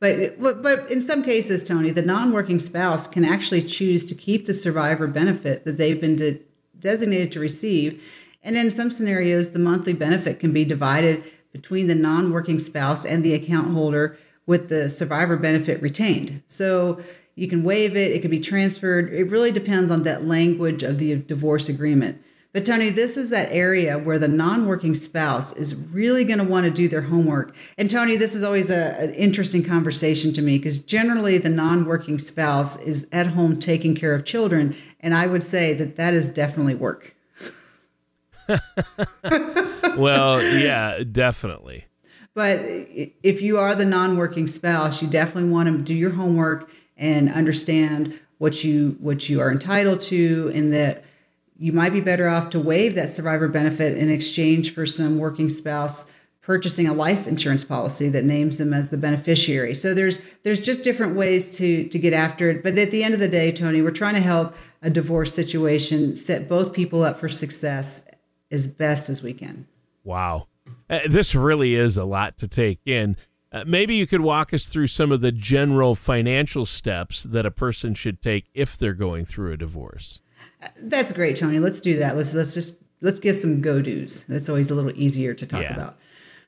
but, 0.00 0.62
but 0.62 0.90
in 0.90 1.00
some 1.00 1.22
cases, 1.22 1.64
Tony, 1.64 1.90
the 1.90 2.02
non-working 2.02 2.58
spouse 2.58 3.08
can 3.08 3.24
actually 3.24 3.62
choose 3.62 4.04
to 4.04 4.14
keep 4.14 4.44
the 4.44 4.52
survivor 4.52 5.06
benefit 5.06 5.64
that 5.64 5.78
they've 5.78 6.00
been 6.00 6.16
de- 6.16 6.40
designated 6.78 7.32
to 7.32 7.40
receive 7.40 8.02
And 8.42 8.56
in 8.56 8.70
some 8.70 8.90
scenarios, 8.90 9.52
the 9.52 9.58
monthly 9.58 9.94
benefit 9.94 10.38
can 10.38 10.52
be 10.52 10.64
divided 10.64 11.24
between 11.52 11.86
the 11.86 11.94
non 11.94 12.32
working 12.32 12.58
spouse 12.58 13.04
and 13.04 13.24
the 13.24 13.34
account 13.34 13.72
holder 13.72 14.16
with 14.46 14.68
the 14.68 14.90
survivor 14.90 15.36
benefit 15.36 15.80
retained. 15.82 16.42
So 16.46 17.00
you 17.34 17.48
can 17.48 17.64
waive 17.64 17.96
it, 17.96 18.12
it 18.12 18.20
can 18.20 18.30
be 18.30 18.40
transferred. 18.40 19.12
It 19.12 19.30
really 19.30 19.52
depends 19.52 19.90
on 19.90 20.02
that 20.04 20.24
language 20.24 20.82
of 20.82 20.98
the 20.98 21.16
divorce 21.16 21.68
agreement. 21.68 22.22
But 22.52 22.64
Tony, 22.64 22.88
this 22.88 23.18
is 23.18 23.28
that 23.30 23.52
area 23.52 23.98
where 23.98 24.18
the 24.18 24.26
non-working 24.26 24.94
spouse 24.94 25.54
is 25.54 25.86
really 25.88 26.24
going 26.24 26.38
to 26.38 26.44
want 26.44 26.64
to 26.64 26.70
do 26.70 26.88
their 26.88 27.02
homework. 27.02 27.54
And 27.76 27.90
Tony, 27.90 28.16
this 28.16 28.34
is 28.34 28.42
always 28.42 28.70
a, 28.70 28.98
an 28.98 29.12
interesting 29.14 29.62
conversation 29.62 30.32
to 30.32 30.40
me 30.40 30.56
because 30.56 30.82
generally 30.82 31.36
the 31.36 31.50
non-working 31.50 32.16
spouse 32.16 32.80
is 32.80 33.06
at 33.12 33.28
home 33.28 33.58
taking 33.58 33.94
care 33.94 34.14
of 34.14 34.24
children, 34.24 34.74
and 35.00 35.14
I 35.14 35.26
would 35.26 35.42
say 35.42 35.74
that 35.74 35.96
that 35.96 36.14
is 36.14 36.30
definitely 36.30 36.74
work. 36.74 37.14
well, 39.98 40.42
yeah, 40.56 41.02
definitely. 41.04 41.84
But 42.34 42.60
if 42.60 43.42
you 43.42 43.58
are 43.58 43.74
the 43.74 43.84
non-working 43.84 44.46
spouse, 44.46 45.02
you 45.02 45.08
definitely 45.08 45.50
want 45.50 45.68
to 45.68 45.82
do 45.82 45.94
your 45.94 46.12
homework 46.12 46.70
and 46.96 47.28
understand 47.30 48.18
what 48.38 48.64
you 48.64 48.96
what 49.00 49.28
you 49.28 49.40
are 49.40 49.50
entitled 49.50 50.00
to, 50.00 50.50
and 50.54 50.72
that 50.72 51.04
you 51.58 51.72
might 51.72 51.92
be 51.92 52.00
better 52.00 52.28
off 52.28 52.50
to 52.50 52.60
waive 52.60 52.94
that 52.94 53.08
survivor 53.08 53.48
benefit 53.48 53.96
in 53.98 54.08
exchange 54.08 54.72
for 54.72 54.86
some 54.86 55.18
working 55.18 55.48
spouse 55.48 56.12
purchasing 56.48 56.88
a 56.88 56.94
life 56.94 57.26
insurance 57.26 57.62
policy 57.62 58.08
that 58.08 58.24
names 58.24 58.56
them 58.56 58.72
as 58.72 58.88
the 58.88 58.96
beneficiary. 58.96 59.74
So 59.74 59.92
there's 59.92 60.24
there's 60.44 60.60
just 60.60 60.82
different 60.82 61.14
ways 61.14 61.58
to 61.58 61.86
to 61.86 61.98
get 61.98 62.14
after 62.14 62.48
it. 62.48 62.62
But 62.62 62.78
at 62.78 62.90
the 62.90 63.04
end 63.04 63.12
of 63.12 63.20
the 63.20 63.28
day, 63.28 63.52
Tony, 63.52 63.82
we're 63.82 63.90
trying 63.90 64.14
to 64.14 64.20
help 64.20 64.54
a 64.80 64.88
divorce 64.88 65.34
situation 65.34 66.14
set 66.14 66.48
both 66.48 66.72
people 66.72 67.02
up 67.02 67.18
for 67.18 67.28
success 67.28 68.08
as 68.50 68.66
best 68.66 69.10
as 69.10 69.22
we 69.22 69.34
can. 69.34 69.66
Wow. 70.04 70.48
Uh, 70.88 71.00
this 71.06 71.34
really 71.34 71.74
is 71.74 71.98
a 71.98 72.06
lot 72.06 72.38
to 72.38 72.48
take 72.48 72.80
in. 72.86 73.18
Uh, 73.52 73.64
maybe 73.66 73.94
you 73.94 74.06
could 74.06 74.22
walk 74.22 74.54
us 74.54 74.68
through 74.68 74.86
some 74.86 75.12
of 75.12 75.20
the 75.20 75.32
general 75.32 75.94
financial 75.94 76.64
steps 76.64 77.24
that 77.24 77.44
a 77.44 77.50
person 77.50 77.92
should 77.92 78.22
take 78.22 78.46
if 78.54 78.78
they're 78.78 78.94
going 78.94 79.26
through 79.26 79.52
a 79.52 79.56
divorce. 79.58 80.22
That's 80.80 81.12
great, 81.12 81.36
Tony. 81.36 81.58
Let's 81.58 81.80
do 81.80 81.98
that. 81.98 82.16
Let's 82.16 82.34
let's 82.34 82.54
just 82.54 82.82
let's 83.00 83.20
give 83.20 83.36
some 83.36 83.60
go 83.60 83.80
dos. 83.80 84.20
That's 84.20 84.48
always 84.48 84.70
a 84.70 84.74
little 84.74 84.92
easier 84.94 85.34
to 85.34 85.46
talk 85.46 85.62
yeah. 85.62 85.74
about. 85.74 85.98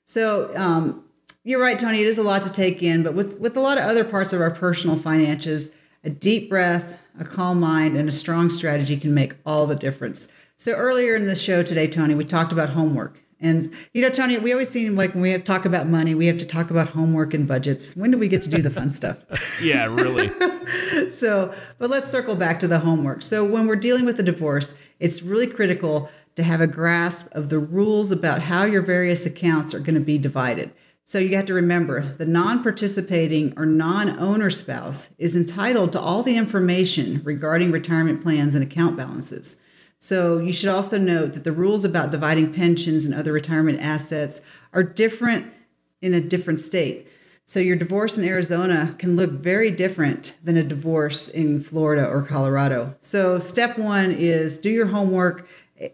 So 0.05 0.57
um, 0.57 1.05
you're 1.45 1.61
right, 1.61 1.79
Tony. 1.79 2.01
It 2.01 2.07
is 2.07 2.19
a 2.19 2.23
lot 2.23 2.43
to 2.43 2.53
take 2.53 2.83
in, 2.83 3.03
but 3.03 3.15
with 3.15 3.39
with 3.39 3.57
a 3.57 3.61
lot 3.61 3.79
of 3.79 3.85
other 3.85 4.05
parts 4.05 4.33
of 4.33 4.41
our 4.41 4.51
personal 4.51 4.97
finances, 4.97 5.77
a 6.05 6.11
deep 6.11 6.49
breath, 6.49 7.01
a 7.19 7.25
calm 7.25 7.61
mind, 7.61 7.97
and 7.97 8.09
a 8.09 8.13
strong 8.13 8.51
strategy 8.51 8.97
can 8.97 9.15
make 9.15 9.35
all 9.47 9.67
the 9.67 9.77
difference. 9.77 10.33
So 10.57 10.73
earlier 10.73 11.15
in 11.15 11.27
the 11.27 11.37
show 11.37 11.63
today, 11.63 11.87
Tony, 11.87 12.15
we 12.15 12.25
talked 12.25 12.53
about 12.53 12.71
homework. 12.71 13.23
And 13.41 13.73
you 13.95 14.03
know, 14.03 14.11
Tony, 14.11 14.37
we 14.39 14.53
always 14.53 14.69
seem 14.69 14.97
like 14.97 15.15
when 15.15 15.23
we 15.23 15.31
have 15.31 15.45
talk 15.45 15.65
about 15.65 15.87
money, 15.87 16.15
we 16.15 16.27
have 16.27 16.39
to 16.39 16.47
talk 16.47 16.71
about 16.71 16.91
homework 16.91 17.33
and 17.33 17.49
budgets. 17.49 17.97
When 17.97 18.11
do 18.11 18.19
we 18.19 18.29
get 18.29 18.43
to 18.43 18.51
do 18.51 18.61
the 18.61 18.71
fun 18.71 18.91
stuff? 18.91 19.23
yeah, 19.65 19.87
really. 19.87 20.29
so, 21.11 21.55
but 21.79 21.91
let's 21.91 22.07
circle 22.07 22.37
back 22.37 22.61
to 22.61 22.69
the 22.69 22.81
homework. 22.81 23.23
So, 23.23 23.45
when 23.45 23.67
we're 23.67 23.77
dealing 23.77 24.05
with 24.05 24.19
a 24.19 24.23
divorce, 24.23 24.81
it's 24.99 25.23
really 25.23 25.47
critical 25.47 26.11
to 26.37 26.43
have 26.43 26.61
a 26.61 26.67
grasp 26.67 27.33
of 27.33 27.49
the 27.49 27.59
rules 27.59 28.13
about 28.13 28.43
how 28.43 28.65
your 28.65 28.83
various 28.83 29.25
accounts 29.25 29.75
are 29.75 29.81
going 29.81 29.95
to 29.95 30.01
be 30.01 30.19
divided. 30.19 30.71
So, 31.03 31.19
you 31.19 31.35
have 31.37 31.47
to 31.47 31.55
remember 31.55 32.03
the 32.03 32.27
non 32.27 32.63
participating 32.63 33.55
or 33.57 33.65
non 33.65 34.19
owner 34.19 34.51
spouse 34.51 35.15
is 35.19 35.35
entitled 35.35 35.93
to 35.93 36.01
all 36.01 36.23
the 36.23 36.37
information 36.37 37.23
regarding 37.25 37.73
retirement 37.73 38.21
plans 38.23 38.55
and 38.55 38.63
account 38.63 38.99
balances. 38.99 39.61
So 40.03 40.39
you 40.39 40.51
should 40.51 40.71
also 40.71 40.97
note 40.97 41.35
that 41.35 41.45
the 41.45 41.53
rules 41.53 41.85
about 41.85 42.11
dividing 42.11 42.55
pensions 42.55 43.05
and 43.05 43.15
other 43.15 43.35
retirement 43.35 43.81
assets 43.81 44.41
are 44.73 44.83
different 44.83 45.53
in 46.01 46.15
a 46.15 46.23
different 46.23 46.61
state. 46.61 47.07
So 47.45 47.61
your 47.61 47.77
divorce 47.77 48.17
in 48.17 48.25
Arizona 48.25 48.95
can 48.99 49.15
look 49.15 49.31
very 49.31 49.71
different 49.71 50.37
than 50.43 50.57
a 50.57 50.63
divorce 50.63 51.29
in 51.29 51.61
Florida 51.61 52.09
or 52.09 52.23
Colorado. 52.23 52.95
So 52.99 53.39
step 53.39 53.77
1 53.77 54.11
is 54.13 54.57
do 54.57 54.71
your 54.71 54.87
homework 54.87 55.47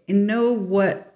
and 0.07 0.25
know 0.25 0.53
what 0.53 1.13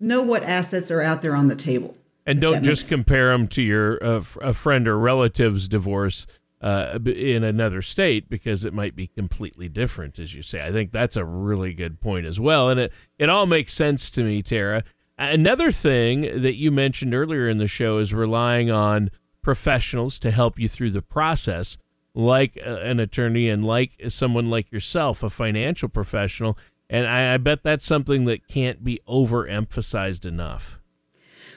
know 0.00 0.22
what 0.22 0.44
assets 0.44 0.90
are 0.90 1.02
out 1.02 1.20
there 1.20 1.36
on 1.36 1.48
the 1.48 1.56
table. 1.56 1.96
And 2.26 2.40
don't 2.40 2.62
just 2.62 2.90
compare 2.90 3.32
them 3.32 3.48
to 3.48 3.62
your 3.62 4.02
uh, 4.02 4.22
a 4.40 4.54
friend 4.54 4.88
or 4.88 4.98
relative's 4.98 5.68
divorce 5.68 6.26
uh, 6.64 6.98
in 7.04 7.44
another 7.44 7.82
state 7.82 8.30
because 8.30 8.64
it 8.64 8.72
might 8.72 8.96
be 8.96 9.06
completely 9.06 9.68
different, 9.68 10.18
as 10.18 10.34
you 10.34 10.40
say. 10.40 10.64
I 10.64 10.72
think 10.72 10.92
that's 10.92 11.14
a 11.14 11.24
really 11.24 11.74
good 11.74 12.00
point 12.00 12.24
as 12.24 12.40
well, 12.40 12.70
and 12.70 12.80
it 12.80 12.92
it 13.18 13.28
all 13.28 13.44
makes 13.44 13.74
sense 13.74 14.10
to 14.12 14.24
me, 14.24 14.40
Tara. 14.40 14.82
Another 15.18 15.70
thing 15.70 16.22
that 16.40 16.56
you 16.56 16.72
mentioned 16.72 17.14
earlier 17.14 17.50
in 17.50 17.58
the 17.58 17.66
show 17.66 17.98
is 17.98 18.14
relying 18.14 18.70
on 18.70 19.10
professionals 19.42 20.18
to 20.20 20.30
help 20.30 20.58
you 20.58 20.66
through 20.66 20.90
the 20.90 21.02
process, 21.02 21.76
like 22.14 22.58
an 22.64 22.98
attorney 22.98 23.50
and 23.50 23.62
like 23.62 23.92
someone 24.08 24.48
like 24.48 24.72
yourself, 24.72 25.22
a 25.22 25.28
financial 25.28 25.90
professional. 25.90 26.56
And 26.88 27.06
I, 27.06 27.34
I 27.34 27.36
bet 27.36 27.62
that's 27.62 27.84
something 27.84 28.24
that 28.24 28.48
can't 28.48 28.82
be 28.82 29.00
overemphasized 29.06 30.24
enough. 30.24 30.80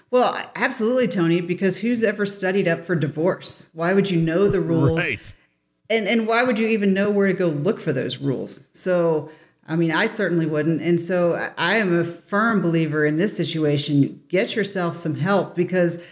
Well, 0.09 0.37
absolutely, 0.55 1.07
Tony, 1.07 1.41
because 1.41 1.79
who's 1.79 2.03
ever 2.03 2.25
studied 2.25 2.67
up 2.67 2.85
for 2.85 2.95
divorce? 2.95 3.69
Why 3.73 3.93
would 3.93 4.09
you 4.09 4.21
know 4.21 4.47
the 4.47 4.61
rules? 4.61 5.07
Right. 5.07 5.33
And 5.89 6.07
and 6.07 6.27
why 6.27 6.43
would 6.43 6.59
you 6.59 6.67
even 6.67 6.93
know 6.93 7.09
where 7.09 7.27
to 7.27 7.33
go 7.33 7.47
look 7.47 7.79
for 7.79 7.93
those 7.93 8.17
rules? 8.17 8.67
So, 8.71 9.29
I 9.67 9.75
mean, 9.75 9.91
I 9.91 10.05
certainly 10.05 10.45
wouldn't. 10.45 10.81
And 10.81 11.01
so 11.01 11.51
I 11.57 11.77
am 11.77 11.97
a 11.97 12.03
firm 12.03 12.61
believer 12.61 13.05
in 13.05 13.17
this 13.17 13.35
situation. 13.35 14.21
Get 14.29 14.55
yourself 14.55 14.95
some 14.95 15.15
help 15.15 15.55
because 15.55 16.05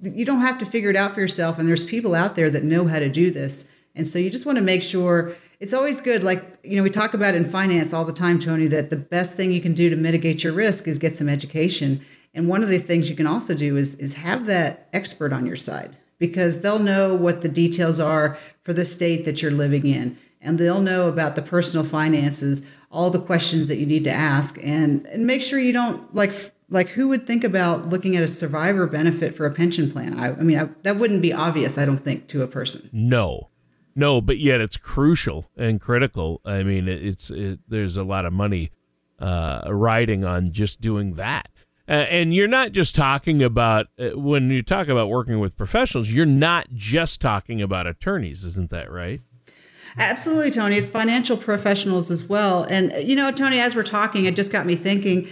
you 0.00 0.24
don't 0.24 0.40
have 0.40 0.58
to 0.58 0.66
figure 0.66 0.90
it 0.90 0.96
out 0.96 1.12
for 1.12 1.20
yourself 1.20 1.58
and 1.58 1.66
there's 1.66 1.84
people 1.84 2.14
out 2.14 2.34
there 2.34 2.50
that 2.50 2.64
know 2.64 2.86
how 2.86 2.98
to 2.98 3.08
do 3.08 3.30
this. 3.30 3.74
And 3.94 4.06
so 4.06 4.18
you 4.18 4.28
just 4.28 4.44
want 4.44 4.56
to 4.56 4.64
make 4.64 4.82
sure 4.82 5.36
it's 5.58 5.72
always 5.72 6.00
good 6.02 6.22
like 6.22 6.58
you 6.62 6.76
know 6.76 6.82
we 6.82 6.90
talk 6.90 7.14
about 7.14 7.34
in 7.34 7.44
finance 7.44 7.92
all 7.94 8.04
the 8.04 8.12
time 8.12 8.38
tony 8.38 8.66
that 8.66 8.90
the 8.90 8.96
best 8.96 9.36
thing 9.36 9.50
you 9.50 9.60
can 9.60 9.72
do 9.72 9.88
to 9.88 9.96
mitigate 9.96 10.44
your 10.44 10.52
risk 10.52 10.86
is 10.86 10.98
get 10.98 11.16
some 11.16 11.28
education 11.28 12.04
and 12.36 12.46
one 12.46 12.62
of 12.62 12.68
the 12.68 12.78
things 12.78 13.10
you 13.10 13.16
can 13.16 13.26
also 13.26 13.54
do 13.54 13.76
is 13.76 13.96
is 13.96 14.14
have 14.14 14.46
that 14.46 14.88
expert 14.92 15.32
on 15.32 15.46
your 15.46 15.56
side 15.56 15.96
because 16.18 16.62
they'll 16.62 16.78
know 16.78 17.14
what 17.14 17.42
the 17.42 17.48
details 17.48 17.98
are 17.98 18.38
for 18.62 18.72
the 18.72 18.84
state 18.84 19.24
that 19.24 19.42
you're 19.42 19.50
living 19.50 19.86
in 19.86 20.16
and 20.40 20.58
they'll 20.58 20.80
know 20.80 21.08
about 21.08 21.34
the 21.34 21.42
personal 21.42 21.84
finances, 21.84 22.70
all 22.90 23.10
the 23.10 23.20
questions 23.20 23.68
that 23.68 23.78
you 23.78 23.86
need 23.86 24.04
to 24.04 24.12
ask 24.12 24.58
and 24.62 25.06
and 25.06 25.26
make 25.26 25.42
sure 25.42 25.58
you 25.58 25.72
don't 25.72 26.14
like 26.14 26.32
like 26.68 26.90
who 26.90 27.08
would 27.08 27.26
think 27.26 27.42
about 27.42 27.88
looking 27.88 28.16
at 28.16 28.22
a 28.22 28.28
survivor 28.28 28.86
benefit 28.86 29.34
for 29.34 29.46
a 29.46 29.50
pension 29.52 29.90
plan? 29.90 30.18
I, 30.18 30.28
I 30.28 30.42
mean, 30.42 30.58
I, 30.58 30.68
that 30.82 30.96
wouldn't 30.96 31.22
be 31.22 31.32
obvious, 31.32 31.78
I 31.78 31.86
don't 31.86 31.98
think, 31.98 32.26
to 32.28 32.42
a 32.42 32.48
person. 32.48 32.90
No, 32.92 33.50
no, 33.94 34.20
but 34.20 34.38
yet 34.38 34.60
it's 34.60 34.76
crucial 34.76 35.48
and 35.56 35.80
critical. 35.80 36.40
I 36.44 36.62
mean, 36.62 36.88
it's 36.88 37.30
it, 37.30 37.60
there's 37.68 37.96
a 37.96 38.04
lot 38.04 38.26
of 38.26 38.32
money 38.32 38.70
uh, 39.18 39.62
riding 39.68 40.24
on 40.24 40.52
just 40.52 40.80
doing 40.80 41.14
that. 41.14 41.48
Uh, 41.88 41.92
and 41.92 42.34
you're 42.34 42.48
not 42.48 42.72
just 42.72 42.94
talking 42.94 43.42
about 43.42 43.86
uh, 43.98 44.18
when 44.18 44.50
you 44.50 44.62
talk 44.62 44.88
about 44.88 45.08
working 45.08 45.38
with 45.38 45.56
professionals, 45.56 46.10
you're 46.10 46.26
not 46.26 46.66
just 46.74 47.20
talking 47.20 47.62
about 47.62 47.86
attorneys, 47.86 48.44
isn't 48.44 48.70
that 48.70 48.90
right? 48.90 49.20
Absolutely, 49.98 50.50
Tony. 50.50 50.76
It's 50.76 50.90
financial 50.90 51.36
professionals 51.36 52.10
as 52.10 52.28
well. 52.28 52.64
And, 52.64 52.92
you 53.08 53.16
know, 53.16 53.30
Tony, 53.30 53.58
as 53.58 53.74
we're 53.74 53.82
talking, 53.82 54.26
it 54.26 54.36
just 54.36 54.52
got 54.52 54.66
me 54.66 54.74
thinking 54.74 55.26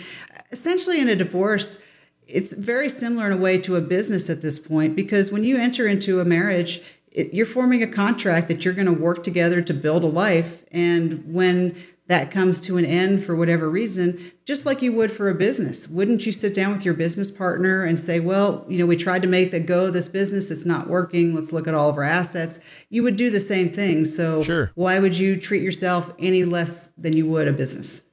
essentially, 0.54 1.00
in 1.00 1.08
a 1.08 1.16
divorce, 1.16 1.84
it's 2.26 2.54
very 2.54 2.88
similar 2.88 3.26
in 3.26 3.32
a 3.32 3.37
way 3.37 3.58
to 3.58 3.76
a 3.76 3.80
business 3.80 4.30
at 4.30 4.40
this 4.40 4.58
point 4.58 4.96
because 4.96 5.32
when 5.32 5.44
you 5.44 5.58
enter 5.58 5.87
into 5.87 6.20
a 6.20 6.25
marriage, 6.25 6.80
it, 7.11 7.34
you're 7.34 7.44
forming 7.46 7.82
a 7.82 7.87
contract 7.87 8.49
that 8.49 8.64
you're 8.64 8.75
going 8.75 8.87
to 8.87 8.92
work 8.92 9.23
together 9.23 9.61
to 9.61 9.75
build 9.75 10.04
a 10.04 10.06
life. 10.06 10.64
And 10.70 11.32
when 11.32 11.76
that 12.06 12.30
comes 12.30 12.61
to 12.61 12.76
an 12.76 12.84
end 12.84 13.25
for 13.25 13.34
whatever 13.34 13.70
reason, 13.70 14.32
just 14.44 14.66
like 14.66 14.82
you 14.82 14.92
would 14.92 15.11
for 15.11 15.30
a 15.30 15.34
business. 15.34 15.88
Wouldn't 15.88 16.26
you 16.26 16.32
sit 16.32 16.54
down 16.54 16.73
with 16.73 16.84
your 16.84 16.92
business 16.92 17.30
partner 17.30 17.82
and 17.82 17.99
say, 17.99 18.20
well, 18.20 18.66
you 18.68 18.78
know, 18.78 18.84
we 18.84 18.96
tried 18.96 19.23
to 19.23 19.28
make 19.28 19.50
the 19.50 19.61
go 19.61 19.87
of 19.87 19.94
this 19.94 20.08
business, 20.08 20.50
it's 20.50 20.66
not 20.66 20.87
working, 20.87 21.34
let's 21.34 21.52
look 21.52 21.66
at 21.66 21.75
all 21.75 21.88
of 21.88 21.96
our 21.96 22.02
assets? 22.02 22.61
You 22.90 23.02
would 23.04 23.16
do 23.16 23.30
the 23.30 23.40
same 23.40 23.70
thing. 23.70 24.04
So 24.04 24.42
sure. 24.42 24.70
why 24.75 24.99
would 24.99 25.18
you 25.18 25.40
treat 25.40 25.62
yourself 25.62 26.12
any 26.18 26.44
less 26.44 26.88
than 26.88 27.14
you 27.14 27.26
would 27.26 27.49
a 27.49 27.52
business? 27.52 28.04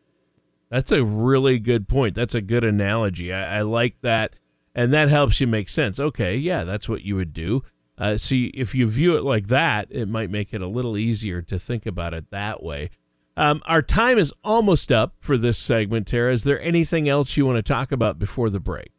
That's 0.69 0.93
a 0.93 1.03
really 1.03 1.59
good 1.59 1.89
point. 1.89 2.15
That's 2.15 2.33
a 2.33 2.41
good 2.41 2.63
analogy. 2.63 3.33
I, 3.33 3.57
I 3.57 3.61
like 3.61 3.99
that. 4.01 4.37
And 4.73 4.93
that 4.93 5.09
helps 5.09 5.41
you 5.41 5.47
make 5.47 5.67
sense. 5.67 5.99
Okay, 5.99 6.37
yeah, 6.37 6.63
that's 6.63 6.87
what 6.87 7.01
you 7.01 7.17
would 7.17 7.33
do. 7.33 7.61
Uh, 7.97 8.15
see, 8.15 8.45
if 8.53 8.73
you 8.73 8.89
view 8.89 9.17
it 9.17 9.23
like 9.23 9.47
that, 9.47 9.87
it 9.91 10.07
might 10.07 10.29
make 10.29 10.53
it 10.53 10.61
a 10.61 10.67
little 10.67 10.97
easier 10.97 11.41
to 11.41 11.59
think 11.59 11.85
about 11.85 12.13
it 12.13 12.31
that 12.31 12.63
way. 12.63 12.89
Um, 13.37 13.61
our 13.65 13.81
time 13.81 14.17
is 14.17 14.33
almost 14.43 14.91
up 14.91 15.15
for 15.19 15.37
this 15.37 15.57
segment, 15.57 16.07
Tara. 16.07 16.33
Is 16.33 16.43
there 16.43 16.61
anything 16.61 17.07
else 17.07 17.37
you 17.37 17.45
want 17.45 17.57
to 17.57 17.63
talk 17.63 17.91
about 17.91 18.19
before 18.19 18.49
the 18.49 18.59
break? 18.59 18.91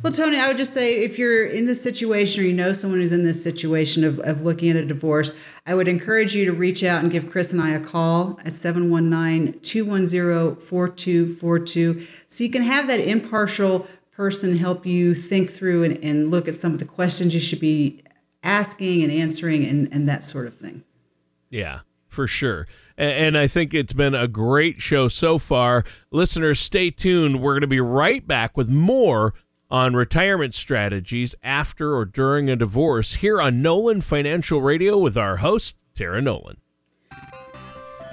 Well, 0.00 0.12
Tony, 0.12 0.38
I 0.38 0.46
would 0.46 0.56
just 0.56 0.72
say 0.72 1.02
if 1.02 1.18
you're 1.18 1.44
in 1.44 1.66
this 1.66 1.82
situation 1.82 2.44
or 2.44 2.46
you 2.46 2.52
know 2.52 2.72
someone 2.72 3.00
who's 3.00 3.10
in 3.10 3.24
this 3.24 3.42
situation 3.42 4.04
of, 4.04 4.20
of 4.20 4.42
looking 4.42 4.70
at 4.70 4.76
a 4.76 4.84
divorce, 4.84 5.36
I 5.66 5.74
would 5.74 5.88
encourage 5.88 6.36
you 6.36 6.44
to 6.44 6.52
reach 6.52 6.84
out 6.84 7.02
and 7.02 7.10
give 7.10 7.28
Chris 7.28 7.52
and 7.52 7.60
I 7.60 7.70
a 7.70 7.80
call 7.80 8.38
at 8.44 8.52
719 8.52 9.60
210 9.60 10.64
4242 10.64 12.06
so 12.28 12.44
you 12.44 12.50
can 12.50 12.62
have 12.62 12.86
that 12.86 13.00
impartial 13.00 13.88
person 14.12 14.56
help 14.56 14.86
you 14.86 15.14
think 15.14 15.50
through 15.50 15.82
and, 15.82 16.04
and 16.04 16.30
look 16.30 16.46
at 16.46 16.54
some 16.54 16.72
of 16.72 16.78
the 16.78 16.84
questions 16.84 17.34
you 17.34 17.40
should 17.40 17.60
be 17.60 18.00
asking 18.44 19.02
and 19.02 19.10
answering 19.10 19.64
and, 19.64 19.88
and 19.90 20.06
that 20.06 20.22
sort 20.22 20.46
of 20.46 20.54
thing. 20.54 20.84
Yeah, 21.50 21.80
for 22.06 22.28
sure. 22.28 22.68
And 22.98 23.38
I 23.38 23.46
think 23.46 23.74
it's 23.74 23.92
been 23.92 24.16
a 24.16 24.26
great 24.26 24.80
show 24.80 25.06
so 25.06 25.38
far. 25.38 25.84
Listeners, 26.10 26.58
stay 26.58 26.90
tuned. 26.90 27.40
We're 27.40 27.52
going 27.52 27.60
to 27.60 27.68
be 27.68 27.80
right 27.80 28.26
back 28.26 28.56
with 28.56 28.68
more 28.70 29.34
on 29.70 29.94
retirement 29.94 30.52
strategies 30.52 31.36
after 31.44 31.94
or 31.94 32.04
during 32.04 32.50
a 32.50 32.56
divorce 32.56 33.14
here 33.14 33.40
on 33.40 33.62
Nolan 33.62 34.00
Financial 34.00 34.60
Radio 34.60 34.98
with 34.98 35.16
our 35.16 35.36
host, 35.36 35.76
Tara 35.94 36.20
Nolan. 36.20 36.56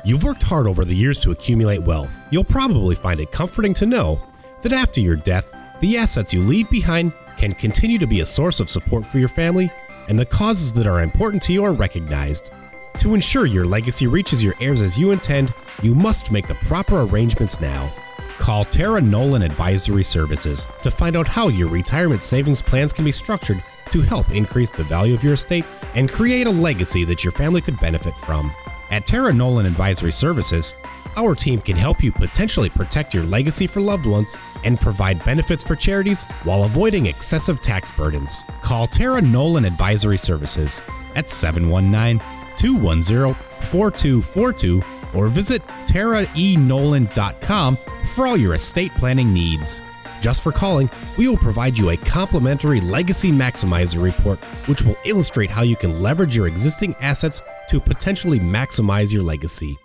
You've 0.04 0.24
worked 0.24 0.44
hard 0.44 0.68
over 0.68 0.86
the 0.86 0.96
years 0.96 1.20
to 1.22 1.32
accumulate 1.32 1.82
wealth. 1.82 2.12
You'll 2.30 2.44
probably 2.44 2.94
find 2.94 3.20
it 3.20 3.32
comforting 3.32 3.74
to 3.76 3.88
know 3.88 4.22
that 4.62 4.72
after 4.72 5.02
your 5.02 5.16
death, 5.16 5.52
the 5.80 5.98
assets 5.98 6.32
you 6.32 6.44
leave 6.44 6.70
behind 6.70 7.12
can 7.38 7.56
continue 7.56 7.98
to 7.98 8.06
be 8.06 8.20
a 8.20 8.26
source 8.26 8.60
of 8.60 8.70
support 8.70 9.04
for 9.04 9.18
your 9.18 9.30
family, 9.30 9.72
and 10.08 10.20
the 10.20 10.26
causes 10.28 10.74
that 10.74 10.86
are 10.86 11.02
important 11.02 11.42
to 11.44 11.54
you 11.54 11.64
are 11.64 11.74
recognized. 11.74 12.52
To 13.00 13.14
ensure 13.14 13.46
your 13.46 13.66
legacy 13.66 14.08
reaches 14.08 14.44
your 14.44 14.56
heirs 14.60 14.82
as 14.82 14.98
you 14.98 15.12
intend, 15.12 15.54
you 15.82 15.94
must 15.94 16.32
make 16.32 16.48
the 16.48 16.56
proper 16.56 17.02
arrangements 17.02 17.62
now. 17.62 17.94
Call 18.40 18.66
Tara 18.66 19.00
Nolan 19.00 19.42
Advisory 19.42 20.04
Services 20.04 20.68
to 20.84 20.92
find 20.92 21.16
out 21.16 21.28
how 21.28 21.48
your 21.48 21.70
retirement 21.70 22.24
savings 22.24 22.62
plans 22.62 22.92
can 22.92 23.06
be 23.06 23.12
structured 23.12 23.64
to 23.92 24.02
help 24.02 24.30
increase 24.32 24.72
the 24.72 24.84
value 24.84 25.14
of 25.14 25.24
your 25.24 25.34
estate 25.34 25.66
and 25.94 26.10
create 26.10 26.48
a 26.48 26.52
legacy 26.52 27.04
that 27.06 27.24
your 27.24 27.32
family 27.32 27.62
could 27.62 27.80
benefit 27.80 28.16
from. 28.18 28.52
At 28.92 29.06
Tara 29.06 29.32
Nolan 29.32 29.66
Advisory 29.66 30.12
Services, 30.12 30.74
our 31.16 31.34
team 31.34 31.62
can 31.62 31.76
help 31.76 32.04
you 32.04 32.12
potentially 32.12 32.70
protect 32.70 33.14
your 33.14 33.24
legacy 33.24 33.68
for 33.68 33.80
loved 33.82 34.06
ones 34.06 34.36
and 34.64 34.80
provide 34.80 35.24
benefits 35.24 35.64
for 35.64 35.76
charities 35.76 36.24
while 36.44 36.64
avoiding 36.64 37.06
excessive 37.06 37.62
tax 37.62 37.90
burdens. 37.92 38.44
Call 38.62 38.88
Tara 38.88 39.22
Nolan 39.22 39.66
Advisory 39.66 40.18
Services 40.18 40.82
at 41.16 41.30
719 41.30 42.20
210 42.66 43.36
4242 43.70 44.82
or 45.14 45.28
visit 45.28 45.62
taraenolan.com 45.88 47.78
for 48.16 48.28
all 48.28 48.38
your 48.38 48.56
estate 48.56 48.92
planning 48.96 49.32
needs. 49.32 49.82
Just 50.20 50.42
for 50.42 50.52
calling, 50.52 50.90
we 51.18 51.28
will 51.28 51.38
provide 51.38 51.78
you 51.78 51.92
a 51.92 51.98
complimentary 51.98 52.82
Legacy 52.82 53.32
Maximizer 53.32 54.02
report, 54.02 54.44
which 54.68 54.82
will 54.82 54.98
illustrate 55.06 55.52
how 55.52 55.62
you 55.62 55.76
can 55.76 56.02
leverage 56.02 56.36
your 56.36 56.48
existing 56.48 56.96
assets 57.02 57.42
to 57.70 57.80
potentially 57.80 58.40
maximize 58.40 59.14
your 59.14 59.22
legacy. 59.22 59.78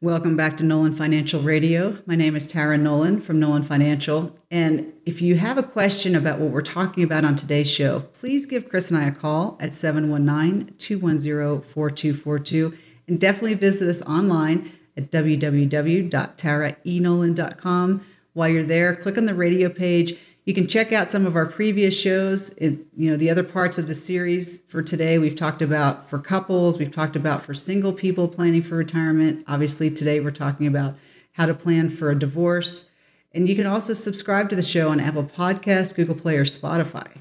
Welcome 0.00 0.36
back 0.36 0.56
to 0.58 0.62
Nolan 0.62 0.92
Financial 0.92 1.40
Radio. 1.40 1.98
My 2.06 2.14
name 2.14 2.36
is 2.36 2.46
Tara 2.46 2.78
Nolan 2.78 3.20
from 3.20 3.40
Nolan 3.40 3.64
Financial. 3.64 4.32
And 4.48 4.92
if 5.04 5.20
you 5.20 5.34
have 5.38 5.58
a 5.58 5.62
question 5.64 6.14
about 6.14 6.38
what 6.38 6.50
we're 6.50 6.62
talking 6.62 7.02
about 7.02 7.24
on 7.24 7.34
today's 7.34 7.68
show, 7.68 8.04
please 8.12 8.46
give 8.46 8.68
Chris 8.68 8.92
and 8.92 9.00
I 9.00 9.06
a 9.06 9.10
call 9.10 9.58
at 9.60 9.74
719 9.74 10.76
210 10.78 11.62
4242 11.62 12.78
and 13.08 13.18
definitely 13.18 13.54
visit 13.54 13.88
us 13.88 14.00
online 14.02 14.70
at 14.96 15.10
www.taraenolan.com. 15.10 18.00
While 18.34 18.48
you're 18.48 18.62
there, 18.62 18.94
click 18.94 19.18
on 19.18 19.26
the 19.26 19.34
radio 19.34 19.68
page 19.68 20.14
you 20.48 20.54
can 20.54 20.66
check 20.66 20.94
out 20.94 21.08
some 21.08 21.26
of 21.26 21.36
our 21.36 21.44
previous 21.44 22.00
shows. 22.00 22.54
In, 22.54 22.86
you 22.96 23.10
know, 23.10 23.18
the 23.18 23.28
other 23.28 23.44
parts 23.44 23.76
of 23.76 23.86
the 23.86 23.94
series 23.94 24.62
for 24.62 24.82
today, 24.82 25.18
we've 25.18 25.34
talked 25.34 25.60
about 25.60 26.08
for 26.08 26.18
couples, 26.18 26.78
we've 26.78 26.90
talked 26.90 27.16
about 27.16 27.42
for 27.42 27.52
single 27.52 27.92
people 27.92 28.28
planning 28.28 28.62
for 28.62 28.76
retirement. 28.76 29.44
Obviously, 29.46 29.90
today 29.90 30.20
we're 30.20 30.30
talking 30.30 30.66
about 30.66 30.94
how 31.32 31.44
to 31.44 31.52
plan 31.52 31.90
for 31.90 32.08
a 32.08 32.18
divorce. 32.18 32.90
And 33.30 33.46
you 33.46 33.54
can 33.54 33.66
also 33.66 33.92
subscribe 33.92 34.48
to 34.48 34.56
the 34.56 34.62
show 34.62 34.88
on 34.88 35.00
Apple 35.00 35.24
Podcasts, 35.24 35.94
Google 35.94 36.14
Play, 36.14 36.38
or 36.38 36.44
Spotify. 36.44 37.18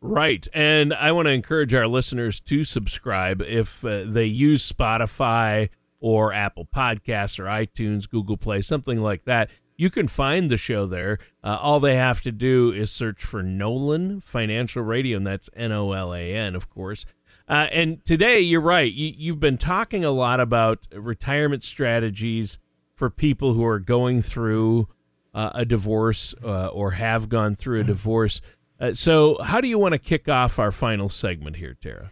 Right. 0.00 0.46
And 0.54 0.94
I 0.94 1.10
want 1.10 1.26
to 1.26 1.32
encourage 1.32 1.74
our 1.74 1.88
listeners 1.88 2.38
to 2.42 2.62
subscribe 2.62 3.42
if 3.42 3.84
uh, 3.84 4.04
they 4.06 4.26
use 4.26 4.70
Spotify 4.70 5.70
or 5.98 6.32
Apple 6.32 6.68
Podcasts 6.72 7.40
or 7.40 7.46
iTunes, 7.46 8.08
Google 8.08 8.36
Play, 8.36 8.60
something 8.60 9.00
like 9.00 9.24
that 9.24 9.50
you 9.76 9.90
can 9.90 10.08
find 10.08 10.48
the 10.48 10.56
show 10.56 10.86
there. 10.86 11.18
Uh, 11.42 11.58
all 11.60 11.80
they 11.80 11.96
have 11.96 12.20
to 12.22 12.32
do 12.32 12.72
is 12.72 12.90
search 12.90 13.24
for 13.24 13.42
Nolan 13.42 14.20
Financial 14.20 14.82
Radio, 14.82 15.16
and 15.16 15.26
that's 15.26 15.50
N 15.54 15.72
O 15.72 15.92
L 15.92 16.14
A 16.14 16.34
N, 16.34 16.54
of 16.54 16.68
course. 16.68 17.04
Uh, 17.48 17.66
and 17.72 18.04
today, 18.04 18.40
you're 18.40 18.60
right. 18.60 18.92
You, 18.92 19.12
you've 19.16 19.40
been 19.40 19.58
talking 19.58 20.04
a 20.04 20.10
lot 20.10 20.40
about 20.40 20.86
retirement 20.92 21.64
strategies 21.64 22.58
for 22.94 23.10
people 23.10 23.54
who 23.54 23.64
are 23.64 23.80
going 23.80 24.22
through 24.22 24.88
uh, 25.34 25.50
a 25.54 25.64
divorce 25.64 26.34
uh, 26.44 26.68
or 26.68 26.92
have 26.92 27.28
gone 27.28 27.56
through 27.56 27.80
a 27.80 27.84
divorce. 27.84 28.40
Uh, 28.78 28.92
so, 28.92 29.36
how 29.42 29.60
do 29.60 29.68
you 29.68 29.78
want 29.78 29.92
to 29.92 29.98
kick 29.98 30.28
off 30.28 30.58
our 30.58 30.72
final 30.72 31.08
segment 31.08 31.56
here, 31.56 31.74
Tara? 31.74 32.10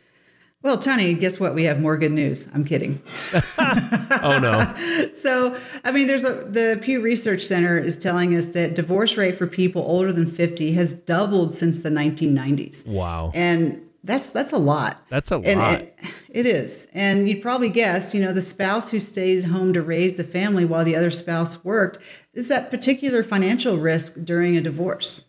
Well, 0.63 0.77
Tony, 0.77 1.15
guess 1.15 1.41
what? 1.41 1.55
We 1.55 1.65
have 1.65 1.81
more 1.81 1.97
good 1.97 2.13
news. 2.13 2.51
I'm 2.55 2.65
kidding. 2.65 3.01
oh 3.59 4.39
no. 4.43 4.75
so, 5.15 5.57
I 5.85 5.91
mean, 5.91 6.07
there's 6.07 6.25
a 6.25 6.45
the 6.45 6.79
Pew 6.83 7.01
Research 7.01 7.43
Center 7.43 7.79
is 7.79 7.99
telling 7.99 8.35
us 8.35 8.49
that 8.51 8.75
divorce 8.75 9.17
rate 9.17 9.37
for 9.37 9.47
people 9.47 9.83
older 9.83 10.13
than 10.13 10.27
50 10.27 10.73
has 10.73 10.93
doubled 10.93 11.55
since 11.55 11.79
the 11.79 11.89
1990s. 11.89 12.87
Wow. 12.87 13.33
And 13.35 13.81
that's 14.05 14.29
that's 14.29 14.53
a 14.53 14.59
lot. 14.59 15.03
That's 15.09 15.31
a 15.31 15.37
and 15.37 15.61
lot. 15.61 15.81
It, 15.81 15.95
it 16.29 16.47
is. 16.47 16.89
And 16.93 17.27
you'd 17.27 17.41
probably 17.41 17.71
guess, 17.71 18.15
you 18.15 18.21
know, 18.21 18.33
the 18.33 18.43
spouse 18.43 18.91
who 18.91 19.01
stayed 19.01 19.47
home 19.47 19.73
to 19.73 19.81
raise 19.81 20.17
the 20.17 20.25
family 20.25 20.67
while 20.67 20.85
the 20.85 20.95
other 20.97 21.11
spouse 21.11 21.65
worked 21.65 21.99
is 22.35 22.51
that 22.51 22.71
particular 22.71 23.23
financial 23.23 23.79
risk 23.79 24.25
during 24.25 24.59
a 24.59 24.61
divorce. 24.61 25.25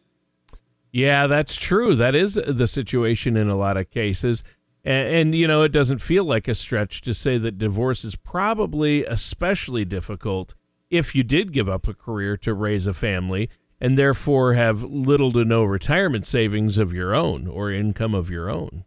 Yeah, 0.92 1.28
that's 1.28 1.56
true. 1.56 1.96
That 1.96 2.16
is 2.16 2.34
the 2.36 2.68
situation 2.68 3.38
in 3.38 3.50
a 3.50 3.56
lot 3.56 3.78
of 3.78 3.90
cases. 3.90 4.44
And, 4.84 5.16
and, 5.16 5.36
you 5.36 5.48
know, 5.48 5.64
it 5.64 5.72
doesn't 5.72 6.00
feel 6.00 6.24
like 6.24 6.48
a 6.48 6.56
stretch 6.56 7.02
to 7.02 7.14
say 7.14 7.38
that 7.38 7.58
divorce 7.58 8.04
is 8.04 8.16
probably 8.16 9.06
especially 9.06 9.86
difficult 9.86 10.56
if 10.90 11.16
you 11.16 11.24
did 11.24 11.54
give 11.54 11.70
up 11.70 11.88
a 11.88 11.94
career 11.94 12.36
to 12.38 12.54
raise 12.54 12.88
a 12.88 12.94
family 12.94 13.50
and 13.80 13.98
therefore 13.98 14.54
have 14.54 14.84
little 14.84 15.32
to 15.32 15.44
no 15.44 15.64
retirement 15.64 16.26
savings 16.26 16.78
of 16.78 16.94
your 16.94 17.16
own 17.16 17.48
or 17.48 17.72
income 17.72 18.14
of 18.14 18.30
your 18.30 18.50
own. 18.50 18.84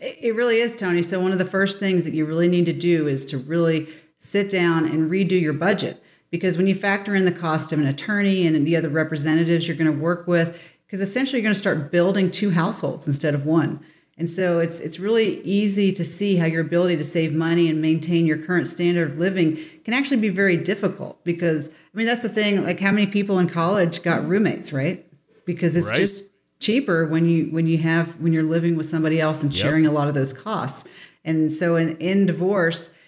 It 0.00 0.34
really 0.34 0.56
is, 0.56 0.76
Tony. 0.76 1.02
So, 1.02 1.20
one 1.20 1.32
of 1.32 1.38
the 1.38 1.44
first 1.44 1.80
things 1.80 2.04
that 2.04 2.12
you 2.12 2.26
really 2.26 2.48
need 2.48 2.66
to 2.66 2.72
do 2.72 3.06
is 3.06 3.24
to 3.26 3.38
really 3.38 3.88
sit 4.18 4.50
down 4.50 4.84
and 4.84 5.10
redo 5.10 5.40
your 5.40 5.54
budget. 5.54 6.02
Because 6.30 6.56
when 6.56 6.66
you 6.66 6.74
factor 6.74 7.14
in 7.14 7.24
the 7.24 7.32
cost 7.32 7.72
of 7.72 7.80
an 7.80 7.86
attorney 7.86 8.46
and 8.46 8.66
the 8.66 8.76
other 8.76 8.88
representatives 8.88 9.66
you're 9.66 9.76
going 9.76 9.90
to 9.90 9.98
work 9.98 10.26
with, 10.28 10.72
because 10.86 11.00
essentially 11.00 11.40
you're 11.40 11.46
going 11.46 11.54
to 11.54 11.58
start 11.58 11.90
building 11.90 12.30
two 12.30 12.50
households 12.50 13.06
instead 13.06 13.34
of 13.34 13.46
one. 13.46 13.84
And 14.20 14.28
so 14.28 14.58
it's 14.58 14.80
it's 14.80 15.00
really 15.00 15.40
easy 15.40 15.92
to 15.92 16.04
see 16.04 16.36
how 16.36 16.44
your 16.44 16.60
ability 16.60 16.98
to 16.98 17.04
save 17.04 17.32
money 17.32 17.70
and 17.70 17.80
maintain 17.80 18.26
your 18.26 18.36
current 18.36 18.66
standard 18.66 19.12
of 19.12 19.18
living 19.18 19.58
can 19.82 19.94
actually 19.94 20.20
be 20.20 20.28
very 20.28 20.58
difficult 20.58 21.24
because 21.24 21.74
I 21.74 21.96
mean 21.96 22.06
that's 22.06 22.20
the 22.20 22.28
thing 22.28 22.62
like 22.62 22.80
how 22.80 22.92
many 22.92 23.06
people 23.06 23.38
in 23.38 23.48
college 23.48 24.02
got 24.02 24.28
roommates, 24.28 24.74
right? 24.74 25.06
Because 25.46 25.74
it's 25.74 25.88
right. 25.88 25.96
just 25.96 26.32
cheaper 26.58 27.06
when 27.06 27.24
you 27.30 27.46
when 27.46 27.66
you 27.66 27.78
have 27.78 28.20
when 28.20 28.34
you're 28.34 28.42
living 28.42 28.76
with 28.76 28.84
somebody 28.84 29.18
else 29.18 29.42
and 29.42 29.54
yep. 29.54 29.62
sharing 29.62 29.86
a 29.86 29.90
lot 29.90 30.06
of 30.06 30.12
those 30.12 30.34
costs. 30.34 30.86
And 31.24 31.50
so 31.50 31.76
in 31.76 31.96
in 31.96 32.26
divorce 32.26 32.98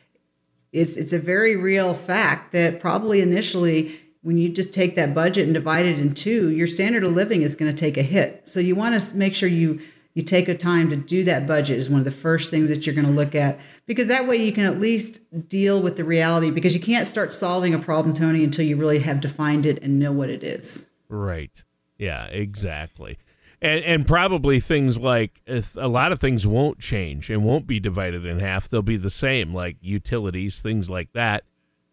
it's 0.72 0.96
it's 0.96 1.12
a 1.12 1.18
very 1.18 1.56
real 1.56 1.92
fact 1.92 2.52
that 2.52 2.80
probably 2.80 3.20
initially 3.20 4.00
when 4.22 4.38
you 4.38 4.48
just 4.48 4.72
take 4.72 4.96
that 4.96 5.14
budget 5.14 5.44
and 5.44 5.52
divide 5.52 5.84
it 5.84 5.98
in 5.98 6.14
two, 6.14 6.48
your 6.48 6.66
standard 6.66 7.04
of 7.04 7.12
living 7.12 7.42
is 7.42 7.54
going 7.54 7.70
to 7.70 7.76
take 7.76 7.98
a 7.98 8.02
hit. 8.02 8.48
So 8.48 8.60
you 8.60 8.74
want 8.74 8.98
to 8.98 9.16
make 9.16 9.34
sure 9.34 9.48
you 9.48 9.80
you 10.14 10.22
take 10.22 10.48
a 10.48 10.56
time 10.56 10.90
to 10.90 10.96
do 10.96 11.24
that 11.24 11.46
budget 11.46 11.78
is 11.78 11.88
one 11.88 12.00
of 12.00 12.04
the 12.04 12.10
first 12.10 12.50
things 12.50 12.68
that 12.68 12.86
you're 12.86 12.94
going 12.94 13.06
to 13.06 13.12
look 13.12 13.34
at 13.34 13.58
because 13.86 14.08
that 14.08 14.26
way 14.26 14.36
you 14.36 14.52
can 14.52 14.64
at 14.64 14.78
least 14.78 15.20
deal 15.48 15.80
with 15.80 15.96
the 15.96 16.04
reality 16.04 16.50
because 16.50 16.74
you 16.74 16.80
can't 16.80 17.06
start 17.06 17.32
solving 17.32 17.74
a 17.74 17.78
problem 17.78 18.14
tony 18.14 18.44
until 18.44 18.64
you 18.64 18.76
really 18.76 18.98
have 18.98 19.20
defined 19.20 19.66
it 19.66 19.82
and 19.82 19.98
know 19.98 20.12
what 20.12 20.30
it 20.30 20.44
is. 20.44 20.90
Right. 21.08 21.64
Yeah 21.98 22.26
exactly. 22.26 23.18
And 23.60 23.84
and 23.84 24.06
probably 24.06 24.60
things 24.60 24.98
like 24.98 25.40
a 25.46 25.88
lot 25.88 26.12
of 26.12 26.20
things 26.20 26.46
won't 26.46 26.78
change 26.78 27.30
and 27.30 27.44
won't 27.44 27.66
be 27.66 27.80
divided 27.80 28.26
in 28.26 28.38
half. 28.38 28.68
They'll 28.68 28.82
be 28.82 28.96
the 28.96 29.10
same 29.10 29.54
like 29.54 29.76
utilities 29.80 30.60
things 30.60 30.90
like 30.90 31.12
that 31.12 31.44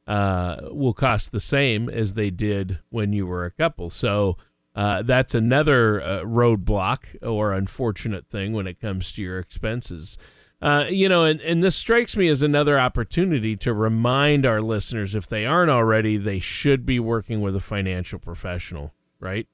uh, 0.10 0.58
will 0.72 0.94
cost 0.94 1.32
the 1.32 1.40
same 1.40 1.88
as 1.88 2.16
they 2.16 2.32
did 2.32 2.80
when 2.90 3.14
you 3.14 3.28
were 3.28 3.46
a 3.46 3.52
couple. 3.52 3.92
So 3.92 4.38
uh, 4.80 5.02
that's 5.02 5.36
another 5.36 6.02
uh, 6.02 6.22
roadblock 6.22 7.22
or 7.22 7.52
unfortunate 7.52 8.30
thing 8.30 8.54
when 8.54 8.66
it 8.66 8.80
comes 8.80 9.12
to 9.12 9.22
your 9.22 9.38
expenses. 9.38 10.18
Uh, 10.62 10.86
you 10.90 11.10
know, 11.10 11.26
and, 11.26 11.42
and 11.42 11.62
this 11.62 11.76
strikes 11.76 12.16
me 12.16 12.30
as 12.30 12.42
another 12.42 12.80
opportunity 12.80 13.58
to 13.58 13.74
remind 13.74 14.46
our 14.46 14.62
listeners, 14.62 15.16
if 15.16 15.28
they 15.28 15.46
aren't 15.46 15.70
already, 15.70 16.16
they 16.16 16.40
should 16.40 16.86
be 16.86 16.98
working 16.98 17.42
with 17.42 17.58
a 17.58 17.60
financial 17.60 18.20
professional, 18.20 18.94
right? 19.20 19.50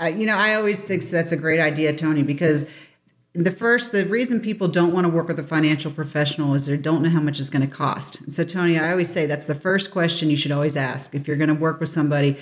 Uh, 0.00 0.06
you 0.06 0.26
know, 0.26 0.36
I 0.36 0.54
always 0.54 0.84
think 0.84 1.04
that's 1.04 1.30
a 1.30 1.36
great 1.36 1.60
idea, 1.60 1.94
Tony, 1.94 2.24
because 2.24 2.68
the 3.32 3.52
first, 3.52 3.92
the 3.92 4.04
reason 4.06 4.40
people 4.40 4.66
don't 4.66 4.92
want 4.92 5.04
to 5.04 5.08
work 5.08 5.28
with 5.28 5.38
a 5.38 5.44
financial 5.44 5.92
professional 5.92 6.54
is 6.54 6.66
they 6.66 6.76
don't 6.76 7.04
know 7.04 7.10
how 7.10 7.20
much 7.20 7.38
it's 7.38 7.50
going 7.50 7.62
to 7.62 7.72
cost. 7.72 8.20
And 8.22 8.34
so, 8.34 8.42
Tony, 8.42 8.76
I 8.76 8.90
always 8.90 9.08
say 9.08 9.26
that's 9.26 9.46
the 9.46 9.54
first 9.54 9.92
question 9.92 10.30
you 10.30 10.36
should 10.36 10.50
always 10.50 10.76
ask 10.76 11.14
if 11.14 11.28
you're 11.28 11.36
going 11.36 11.46
to 11.46 11.54
work 11.54 11.78
with 11.78 11.90
somebody. 11.90 12.36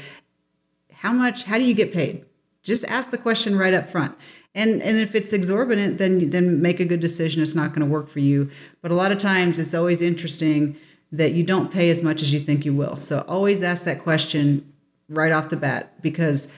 How 0.98 1.12
much? 1.12 1.44
How 1.44 1.58
do 1.58 1.64
you 1.64 1.74
get 1.74 1.92
paid? 1.92 2.24
Just 2.62 2.84
ask 2.86 3.10
the 3.10 3.18
question 3.18 3.56
right 3.56 3.74
up 3.74 3.88
front. 3.88 4.16
And 4.54 4.82
and 4.82 4.96
if 4.96 5.14
it's 5.14 5.32
exorbitant, 5.32 5.98
then 5.98 6.30
then 6.30 6.60
make 6.60 6.80
a 6.80 6.84
good 6.84 7.00
decision. 7.00 7.42
It's 7.42 7.54
not 7.54 7.70
going 7.70 7.86
to 7.86 7.92
work 7.92 8.08
for 8.08 8.20
you. 8.20 8.50
But 8.82 8.90
a 8.90 8.94
lot 8.94 9.12
of 9.12 9.18
times, 9.18 9.58
it's 9.58 9.74
always 9.74 10.02
interesting 10.02 10.76
that 11.12 11.32
you 11.32 11.42
don't 11.42 11.70
pay 11.70 11.88
as 11.90 12.02
much 12.02 12.22
as 12.22 12.32
you 12.32 12.40
think 12.40 12.64
you 12.64 12.74
will. 12.74 12.96
So 12.96 13.24
always 13.28 13.62
ask 13.62 13.84
that 13.84 14.00
question 14.00 14.72
right 15.08 15.32
off 15.32 15.48
the 15.48 15.56
bat 15.56 16.02
because 16.02 16.54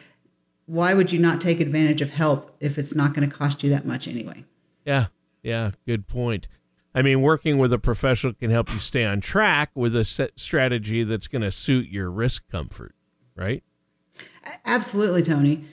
why 0.66 0.94
would 0.94 1.12
you 1.12 1.18
not 1.18 1.40
take 1.40 1.60
advantage 1.60 2.00
of 2.00 2.10
help 2.10 2.56
if 2.60 2.78
it's 2.78 2.94
not 2.94 3.14
going 3.14 3.28
to 3.28 3.34
cost 3.34 3.62
you 3.62 3.70
that 3.70 3.86
much 3.86 4.08
anyway? 4.08 4.44
Yeah, 4.84 5.06
yeah, 5.42 5.72
good 5.86 6.08
point. 6.08 6.48
I 6.94 7.02
mean, 7.02 7.20
working 7.20 7.58
with 7.58 7.72
a 7.72 7.78
professional 7.78 8.32
can 8.32 8.50
help 8.50 8.72
you 8.72 8.78
stay 8.78 9.04
on 9.04 9.20
track 9.20 9.70
with 9.74 9.94
a 9.94 10.30
strategy 10.36 11.04
that's 11.04 11.28
going 11.28 11.42
to 11.42 11.50
suit 11.50 11.88
your 11.88 12.10
risk 12.10 12.48
comfort, 12.50 12.94
right? 13.36 13.62
Absolutely, 14.64 15.22
Tony. 15.22 15.64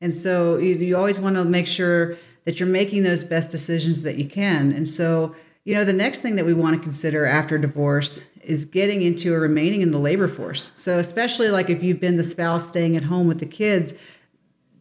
And 0.00 0.14
so 0.14 0.56
you, 0.58 0.74
you 0.74 0.96
always 0.96 1.18
want 1.18 1.36
to 1.36 1.44
make 1.44 1.66
sure 1.66 2.16
that 2.44 2.60
you're 2.60 2.68
making 2.68 3.02
those 3.02 3.24
best 3.24 3.50
decisions 3.50 4.02
that 4.02 4.18
you 4.18 4.26
can. 4.26 4.72
And 4.72 4.88
so, 4.88 5.34
you 5.64 5.74
know, 5.74 5.84
the 5.84 5.92
next 5.92 6.20
thing 6.20 6.36
that 6.36 6.44
we 6.44 6.52
want 6.52 6.76
to 6.76 6.82
consider 6.82 7.24
after 7.24 7.56
divorce 7.56 8.28
is 8.42 8.64
getting 8.64 9.02
into 9.02 9.32
or 9.32 9.40
remaining 9.40 9.80
in 9.80 9.90
the 9.90 9.98
labor 9.98 10.28
force. 10.28 10.70
So, 10.74 10.98
especially 10.98 11.48
like 11.48 11.70
if 11.70 11.82
you've 11.82 12.00
been 12.00 12.16
the 12.16 12.24
spouse 12.24 12.68
staying 12.68 12.96
at 12.96 13.04
home 13.04 13.26
with 13.26 13.40
the 13.40 13.46
kids, 13.46 14.00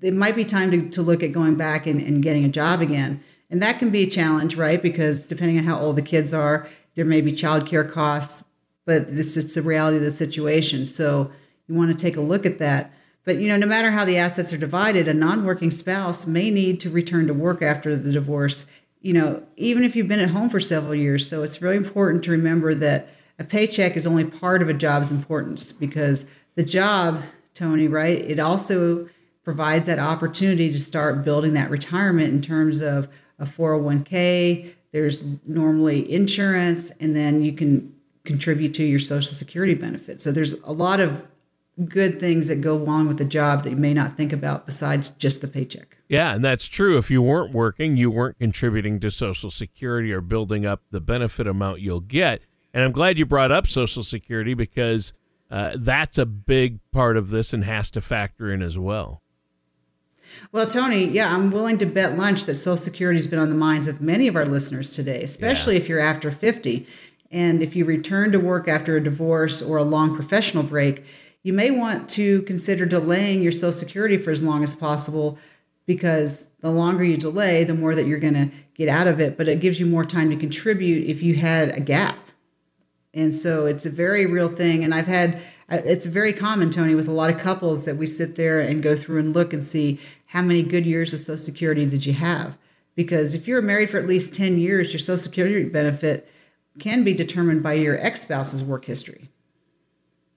it 0.01 0.13
might 0.13 0.35
be 0.35 0.43
time 0.43 0.71
to, 0.71 0.89
to 0.89 1.01
look 1.01 1.23
at 1.23 1.31
going 1.31 1.55
back 1.55 1.87
and, 1.87 2.01
and 2.01 2.21
getting 2.21 2.43
a 2.43 2.49
job 2.49 2.81
again. 2.81 3.23
And 3.49 3.61
that 3.61 3.79
can 3.79 3.89
be 3.89 4.03
a 4.03 4.09
challenge, 4.09 4.55
right? 4.57 4.81
Because 4.81 5.25
depending 5.25 5.57
on 5.57 5.63
how 5.63 5.79
old 5.79 5.95
the 5.95 6.01
kids 6.01 6.33
are, 6.33 6.67
there 6.95 7.05
may 7.05 7.21
be 7.21 7.31
childcare 7.31 7.89
costs, 7.89 8.47
but 8.85 9.03
it's 9.07 9.37
it's 9.37 9.55
the 9.55 9.61
reality 9.61 9.97
of 9.97 10.03
the 10.03 10.11
situation. 10.11 10.85
So 10.85 11.31
you 11.67 11.75
want 11.75 11.97
to 11.97 11.97
take 11.97 12.17
a 12.17 12.21
look 12.21 12.45
at 12.45 12.59
that. 12.59 12.92
But 13.25 13.37
you 13.37 13.47
know, 13.47 13.57
no 13.57 13.67
matter 13.67 13.91
how 13.91 14.05
the 14.05 14.17
assets 14.17 14.51
are 14.51 14.57
divided, 14.57 15.07
a 15.07 15.13
non-working 15.13 15.71
spouse 15.71 16.27
may 16.27 16.51
need 16.51 16.79
to 16.81 16.89
return 16.89 17.27
to 17.27 17.33
work 17.33 17.61
after 17.61 17.95
the 17.95 18.11
divorce. 18.11 18.67
You 19.01 19.13
know, 19.13 19.43
even 19.57 19.83
if 19.83 19.95
you've 19.95 20.07
been 20.07 20.19
at 20.19 20.29
home 20.29 20.49
for 20.49 20.59
several 20.59 20.95
years. 20.95 21.27
So 21.27 21.43
it's 21.43 21.61
really 21.61 21.77
important 21.77 22.23
to 22.25 22.31
remember 22.31 22.73
that 22.75 23.09
a 23.39 23.43
paycheck 23.43 23.95
is 23.95 24.05
only 24.05 24.25
part 24.25 24.61
of 24.61 24.69
a 24.69 24.73
job's 24.73 25.11
importance 25.11 25.73
because 25.73 26.31
the 26.55 26.63
job, 26.63 27.23
Tony, 27.53 27.87
right? 27.87 28.19
It 28.19 28.39
also 28.39 29.09
provides 29.43 29.85
that 29.87 29.99
opportunity 29.99 30.71
to 30.71 30.79
start 30.79 31.25
building 31.25 31.53
that 31.53 31.69
retirement 31.69 32.33
in 32.33 32.41
terms 32.41 32.81
of 32.81 33.07
a 33.39 33.45
401k. 33.45 34.73
There's 34.91 35.45
normally 35.47 36.09
insurance, 36.11 36.91
and 36.97 37.15
then 37.15 37.43
you 37.43 37.51
can 37.51 37.93
contribute 38.23 38.73
to 38.75 38.83
your 38.83 38.99
Social 38.99 39.33
Security 39.33 39.73
benefits. 39.73 40.23
So 40.23 40.31
there's 40.31 40.53
a 40.61 40.71
lot 40.71 40.99
of 40.99 41.25
good 41.85 42.19
things 42.19 42.47
that 42.47 42.61
go 42.61 42.75
along 42.75 43.07
with 43.07 43.17
the 43.17 43.25
job 43.25 43.63
that 43.63 43.71
you 43.71 43.75
may 43.75 43.93
not 43.93 44.13
think 44.13 44.31
about 44.31 44.65
besides 44.65 45.09
just 45.09 45.41
the 45.41 45.47
paycheck. 45.47 45.97
Yeah, 46.07 46.35
and 46.35 46.45
that's 46.45 46.67
true. 46.67 46.97
If 46.97 47.09
you 47.09 47.21
weren't 47.21 47.53
working, 47.53 47.97
you 47.97 48.11
weren't 48.11 48.37
contributing 48.37 48.99
to 48.99 49.09
Social 49.09 49.49
Security 49.49 50.11
or 50.13 50.21
building 50.21 50.65
up 50.65 50.81
the 50.91 51.01
benefit 51.01 51.47
amount 51.47 51.81
you'll 51.81 51.99
get. 51.99 52.41
And 52.73 52.83
I'm 52.83 52.91
glad 52.91 53.17
you 53.17 53.25
brought 53.25 53.51
up 53.51 53.67
Social 53.67 54.03
Security 54.03 54.53
because 54.53 55.13
uh, 55.49 55.73
that's 55.75 56.17
a 56.17 56.25
big 56.25 56.79
part 56.91 57.17
of 57.17 57.29
this 57.29 57.53
and 57.53 57.63
has 57.63 57.89
to 57.91 58.01
factor 58.01 58.51
in 58.51 58.61
as 58.61 58.77
well. 58.77 59.21
Well, 60.51 60.65
Tony, 60.65 61.05
yeah, 61.05 61.33
I'm 61.33 61.51
willing 61.51 61.77
to 61.79 61.85
bet 61.85 62.17
lunch 62.17 62.45
that 62.45 62.55
Social 62.55 62.77
Security 62.77 63.17
has 63.17 63.27
been 63.27 63.39
on 63.39 63.49
the 63.49 63.55
minds 63.55 63.87
of 63.87 64.01
many 64.01 64.27
of 64.27 64.35
our 64.35 64.45
listeners 64.45 64.95
today, 64.95 65.21
especially 65.21 65.75
yeah. 65.75 65.81
if 65.81 65.89
you're 65.89 65.99
after 65.99 66.31
50. 66.31 66.87
And 67.31 67.63
if 67.63 67.75
you 67.75 67.85
return 67.85 68.31
to 68.31 68.39
work 68.39 68.67
after 68.67 68.95
a 68.95 69.03
divorce 69.03 69.61
or 69.61 69.77
a 69.77 69.83
long 69.83 70.15
professional 70.15 70.63
break, 70.63 71.03
you 71.43 71.51
may 71.51 71.69
want 71.69 72.09
to 72.11 72.41
consider 72.43 72.85
delaying 72.85 73.43
your 73.43 73.51
Social 73.51 73.73
Security 73.73 74.17
for 74.17 74.31
as 74.31 74.41
long 74.41 74.63
as 74.63 74.73
possible 74.73 75.37
because 75.85 76.51
the 76.61 76.71
longer 76.71 77.03
you 77.03 77.17
delay, 77.17 77.65
the 77.65 77.73
more 77.73 77.93
that 77.93 78.05
you're 78.05 78.19
going 78.19 78.33
to 78.33 78.49
get 78.75 78.87
out 78.87 79.07
of 79.07 79.19
it, 79.19 79.37
but 79.37 79.49
it 79.49 79.59
gives 79.59 79.79
you 79.79 79.85
more 79.85 80.05
time 80.05 80.29
to 80.29 80.37
contribute 80.37 81.05
if 81.05 81.21
you 81.21 81.35
had 81.35 81.69
a 81.77 81.81
gap. 81.81 82.17
And 83.13 83.35
so 83.35 83.65
it's 83.65 83.85
a 83.85 83.89
very 83.89 84.25
real 84.25 84.47
thing. 84.47 84.83
And 84.83 84.95
I've 84.95 85.07
had, 85.07 85.41
it's 85.69 86.05
very 86.05 86.31
common, 86.31 86.69
Tony, 86.69 86.95
with 86.95 87.09
a 87.09 87.11
lot 87.11 87.29
of 87.29 87.37
couples 87.37 87.83
that 87.85 87.97
we 87.97 88.07
sit 88.07 88.37
there 88.37 88.61
and 88.61 88.81
go 88.81 88.95
through 88.95 89.19
and 89.19 89.35
look 89.35 89.51
and 89.51 89.63
see 89.63 89.99
how 90.27 90.41
many 90.41 90.63
good 90.63 90.85
years 90.85 91.13
of 91.13 91.19
Social 91.19 91.37
Security 91.37 91.85
did 91.85 92.05
you 92.05 92.13
have? 92.13 92.57
Because 92.95 93.35
if 93.35 93.47
you're 93.47 93.61
married 93.61 93.89
for 93.89 93.97
at 93.97 94.07
least 94.07 94.33
10 94.33 94.57
years, 94.57 94.93
your 94.93 94.99
Social 94.99 95.17
Security 95.17 95.67
benefit 95.67 96.29
can 96.79 97.03
be 97.03 97.13
determined 97.13 97.61
by 97.61 97.73
your 97.73 97.99
ex 97.99 98.21
spouse's 98.21 98.63
work 98.63 98.85
history. 98.85 99.29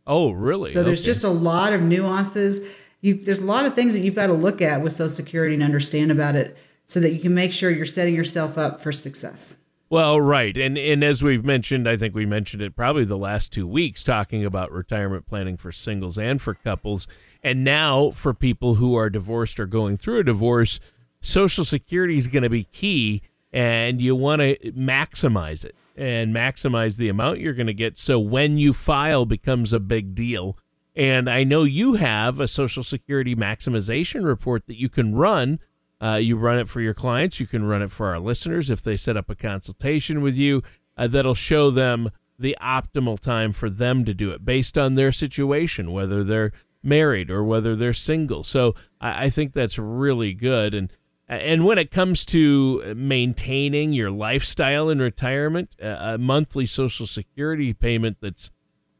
Oh, 0.07 0.31
really? 0.31 0.71
So 0.71 0.83
there's 0.83 1.01
okay. 1.01 1.07
just 1.07 1.25
a 1.25 1.31
lot 1.31 1.73
of 1.73 1.83
nuances. 1.83 2.79
You, 3.01 3.15
there's 3.15 3.41
a 3.41 3.47
lot 3.47 3.65
of 3.65 3.75
things 3.75 3.95
that 3.95 4.01
you've 4.01 4.15
got 4.15 4.29
to 4.29 4.33
look 4.33 4.63
at 4.63 4.83
with 4.83 4.93
Social 4.93 5.11
Security 5.11 5.55
and 5.55 5.63
understand 5.63 6.11
about 6.11 6.37
it 6.37 6.57
so 6.85 7.01
that 7.01 7.13
you 7.13 7.21
can 7.21 7.35
make 7.35 7.53
sure 7.53 7.71
you're 7.71 7.85
setting 7.85 8.15
yourself 8.15 8.57
up 8.57 8.81
for 8.81 8.93
success. 8.93 9.63
Well, 9.89 10.21
right. 10.21 10.57
And 10.57 10.77
and 10.77 11.05
as 11.05 11.23
we've 11.23 11.45
mentioned, 11.45 11.89
I 11.89 11.97
think 11.97 12.15
we 12.15 12.27
mentioned 12.27 12.61
it 12.61 12.75
probably 12.75 13.05
the 13.05 13.19
last 13.19 13.53
2 13.53 13.67
weeks 13.69 14.03
talking 14.03 14.45
about 14.45 14.73
retirement 14.73 15.27
planning 15.27 15.57
for 15.57 15.71
singles 15.71 16.19
and 16.19 16.43
for 16.43 16.55
couples. 16.55 17.07
And 17.43 17.63
now 17.63 18.11
for 18.11 18.35
people 18.35 18.77
who 18.77 18.97
are 18.97 19.09
divorced 19.09 19.61
or 19.61 19.67
going 19.67 19.97
through 19.97 20.21
a 20.21 20.25
divorce, 20.25 20.81
social 21.21 21.65
security 21.65 22.17
is 22.17 22.27
going 22.27 22.43
to 22.43 22.51
be 22.51 22.65
key 22.65 23.23
and 23.53 24.03
you 24.03 24.17
want 24.17 24.41
to 24.41 24.57
maximize 24.73 25.65
it 25.65 25.77
and 25.97 26.35
maximize 26.35 26.97
the 26.97 27.09
amount 27.09 27.41
you're 27.41 27.55
going 27.55 27.67
to 27.67 27.75
get 27.75 27.97
so 27.97 28.19
when 28.19 28.59
you 28.59 28.73
file 28.73 29.25
becomes 29.25 29.73
a 29.73 29.81
big 29.81 30.15
deal. 30.15 30.57
And 30.95 31.29
I 31.29 31.45
know 31.45 31.65
you 31.65 31.95
have 31.95 32.41
a 32.41 32.49
social 32.49 32.83
security 32.83 33.35
maximization 33.35 34.25
report 34.25 34.67
that 34.67 34.81
you 34.81 34.89
can 34.89 35.15
run 35.15 35.59
uh, 36.01 36.17
you 36.17 36.37
run 36.37 36.59
it 36.59 36.69
for 36.69 36.81
your 36.81 36.95
clients. 36.95 37.41
You 37.41 37.47
can 37.47 37.65
run 37.65 37.83
it 37.83 37.91
for 37.91 38.09
our 38.09 38.19
listeners 38.19 38.71
if 38.71 38.83
they 38.83 38.97
set 38.97 39.17
up 39.17 39.31
a 39.31 39.35
consultation 39.35 40.21
with 40.21 40.37
you. 40.37 40.63
Uh, 40.97 41.07
that'll 41.07 41.35
show 41.35 41.71
them 41.71 42.11
the 42.39 42.57
optimal 42.61 43.19
time 43.19 43.53
for 43.53 43.71
them 43.71 44.05
to 44.05 44.13
do 44.13 44.31
it 44.31 44.45
based 44.45 44.77
on 44.77 44.95
their 44.95 45.13
situation, 45.13 45.93
whether 45.93 46.23
they're 46.23 46.53
married 46.83 47.31
or 47.31 47.43
whether 47.43 47.75
they're 47.75 47.95
single. 47.95 48.43
So 48.43 48.75
I, 49.01 49.25
I 49.25 49.31
think 49.31 49.53
that's 49.53 49.79
really 49.79 50.35
good. 50.35 50.75
And 50.75 50.93
and 51.29 51.65
when 51.65 51.79
it 51.79 51.91
comes 51.91 52.25
to 52.27 52.95
maintaining 52.95 53.93
your 53.93 54.11
lifestyle 54.11 54.89
in 54.89 55.01
retirement, 55.01 55.75
a 55.81 56.19
monthly 56.19 56.67
Social 56.67 57.07
Security 57.07 57.73
payment 57.73 58.19
that's 58.21 58.51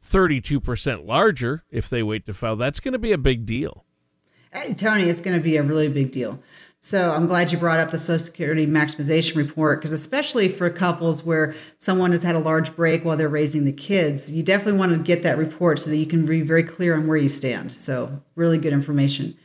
32% 0.03 1.05
larger 1.05 1.63
if 1.69 1.89
they 1.89 2.03
wait 2.03 2.25
to 2.25 2.33
file, 2.33 2.55
that's 2.55 2.79
going 2.79 2.93
to 2.93 2.99
be 2.99 3.11
a 3.11 3.17
big 3.17 3.45
deal. 3.45 3.85
Hey, 4.53 4.73
Tony, 4.73 5.03
it's 5.03 5.21
going 5.21 5.37
to 5.37 5.43
be 5.43 5.57
a 5.57 5.63
really 5.63 5.89
big 5.89 6.11
deal. 6.11 6.39
So 6.79 7.11
I'm 7.11 7.25
glad 7.25 7.51
you 7.51 7.57
brought 7.57 7.79
up 7.79 7.89
the 7.89 7.97
Social 7.97 8.19
Security 8.19 8.67
maximization 8.67 9.35
report 9.35 9.79
because, 9.79 9.91
especially 9.91 10.47
for 10.47 10.69
couples 10.69 11.25
where 11.25 11.55
someone 11.77 12.11
has 12.11 12.23
had 12.23 12.35
a 12.35 12.39
large 12.39 12.75
break 12.75 13.03
while 13.03 13.17
they're 13.17 13.27
raising 13.27 13.65
the 13.65 13.73
kids, 13.73 14.31
you 14.31 14.43
definitely 14.43 14.79
want 14.79 14.95
to 14.95 15.01
get 15.01 15.23
that 15.23 15.37
report 15.37 15.79
so 15.79 15.89
that 15.89 15.97
you 15.97 16.05
can 16.05 16.25
be 16.25 16.41
very 16.41 16.63
clear 16.63 16.95
on 16.95 17.07
where 17.07 17.17
you 17.17 17.29
stand. 17.29 17.71
So, 17.71 18.21
really 18.35 18.57
good 18.57 18.73
information. 18.73 19.35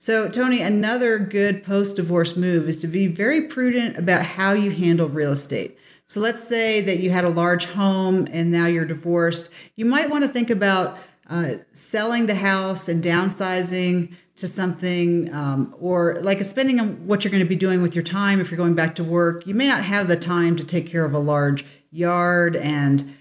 So, 0.00 0.28
Tony, 0.28 0.62
another 0.62 1.18
good 1.18 1.64
post 1.64 1.96
divorce 1.96 2.36
move 2.36 2.68
is 2.68 2.80
to 2.82 2.86
be 2.86 3.08
very 3.08 3.48
prudent 3.48 3.98
about 3.98 4.24
how 4.24 4.52
you 4.52 4.70
handle 4.70 5.08
real 5.08 5.32
estate. 5.32 5.76
So, 6.06 6.20
let's 6.20 6.40
say 6.40 6.80
that 6.80 7.00
you 7.00 7.10
had 7.10 7.24
a 7.24 7.28
large 7.28 7.66
home 7.66 8.28
and 8.30 8.48
now 8.48 8.66
you're 8.66 8.84
divorced. 8.84 9.52
You 9.74 9.86
might 9.86 10.08
want 10.08 10.22
to 10.22 10.30
think 10.30 10.50
about 10.50 11.00
uh, 11.28 11.54
selling 11.72 12.26
the 12.26 12.36
house 12.36 12.88
and 12.88 13.02
downsizing 13.02 14.14
to 14.36 14.46
something 14.46 15.34
um, 15.34 15.74
or 15.80 16.18
like 16.20 16.40
spending 16.42 16.78
on 16.78 17.04
what 17.08 17.24
you're 17.24 17.32
going 17.32 17.42
to 17.42 17.48
be 17.48 17.56
doing 17.56 17.82
with 17.82 17.96
your 17.96 18.04
time 18.04 18.40
if 18.40 18.52
you're 18.52 18.56
going 18.56 18.74
back 18.74 18.94
to 18.94 19.02
work 19.02 19.44
you 19.48 19.52
may 19.52 19.66
not 19.66 19.82
have 19.82 20.06
the 20.06 20.16
time 20.16 20.54
to 20.54 20.62
take 20.62 20.86
care 20.86 21.04
of 21.04 21.12
a 21.12 21.18
large 21.18 21.64
yard 21.90 22.54
and 22.54 23.17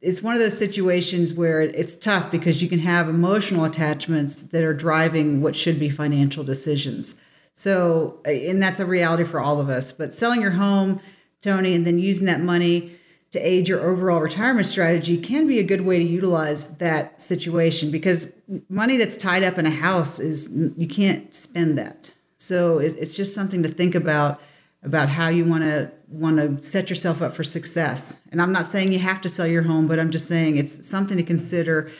it's 0.00 0.22
one 0.22 0.34
of 0.34 0.40
those 0.40 0.56
situations 0.56 1.34
where 1.34 1.62
it's 1.62 1.96
tough 1.96 2.30
because 2.30 2.62
you 2.62 2.68
can 2.68 2.80
have 2.80 3.08
emotional 3.08 3.64
attachments 3.64 4.42
that 4.48 4.62
are 4.62 4.74
driving 4.74 5.40
what 5.40 5.56
should 5.56 5.78
be 5.78 5.88
financial 5.88 6.44
decisions 6.44 7.20
so 7.52 8.20
uh, 8.26 8.30
and 8.30 8.62
that's 8.62 8.80
a 8.80 8.86
reality 8.86 9.24
for 9.24 9.40
all 9.40 9.60
of 9.60 9.68
us 9.68 9.92
but 9.92 10.14
selling 10.14 10.40
your 10.40 10.52
home 10.52 11.00
tony 11.42 11.74
and 11.74 11.86
then 11.86 11.98
using 11.98 12.26
that 12.26 12.40
money 12.40 12.96
to 13.36 13.46
aid 13.46 13.68
your 13.68 13.86
overall 13.86 14.20
retirement 14.20 14.66
strategy 14.66 15.18
can 15.18 15.46
be 15.46 15.58
a 15.58 15.62
good 15.62 15.82
way 15.82 15.98
to 15.98 16.04
utilize 16.04 16.78
that 16.78 17.20
situation 17.20 17.90
because 17.90 18.34
money 18.68 18.96
that's 18.96 19.16
tied 19.16 19.42
up 19.42 19.58
in 19.58 19.66
a 19.66 19.70
house 19.70 20.18
is 20.18 20.50
you 20.76 20.86
can't 20.86 21.34
spend 21.34 21.76
that. 21.76 22.12
So 22.38 22.78
it's 22.78 23.16
just 23.16 23.34
something 23.34 23.62
to 23.62 23.68
think 23.68 23.94
about 23.94 24.40
about 24.82 25.08
how 25.08 25.28
you 25.28 25.44
want 25.44 25.64
to 25.64 25.90
want 26.08 26.36
to 26.38 26.62
set 26.62 26.88
yourself 26.88 27.20
up 27.22 27.32
for 27.32 27.44
success. 27.44 28.20
And 28.30 28.40
I'm 28.40 28.52
not 28.52 28.66
saying 28.66 28.92
you 28.92 28.98
have 29.00 29.20
to 29.22 29.28
sell 29.28 29.46
your 29.46 29.62
home, 29.62 29.86
but 29.86 29.98
I'm 29.98 30.10
just 30.10 30.28
saying 30.28 30.56
it's 30.56 30.88
something 30.88 31.16
to 31.16 31.22
consider 31.22 31.90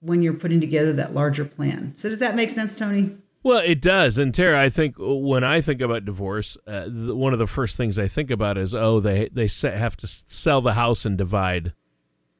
when 0.00 0.22
you're 0.22 0.34
putting 0.34 0.60
together 0.60 0.92
that 0.94 1.14
larger 1.14 1.44
plan. 1.44 1.94
So 1.96 2.08
does 2.08 2.20
that 2.20 2.36
make 2.36 2.50
sense, 2.50 2.78
Tony? 2.78 3.16
Well, 3.42 3.62
it 3.64 3.80
does. 3.80 4.18
And 4.18 4.34
Tara, 4.34 4.60
I 4.60 4.68
think 4.68 4.96
when 4.98 5.44
I 5.44 5.60
think 5.60 5.80
about 5.80 6.04
divorce, 6.04 6.58
uh, 6.66 6.88
one 6.88 7.32
of 7.32 7.38
the 7.38 7.46
first 7.46 7.76
things 7.76 7.98
I 7.98 8.06
think 8.06 8.30
about 8.30 8.58
is, 8.58 8.74
oh, 8.74 9.00
they 9.00 9.28
they 9.32 9.48
have 9.62 9.96
to 9.98 10.06
sell 10.06 10.60
the 10.60 10.74
house 10.74 11.06
and 11.06 11.16
divide 11.16 11.72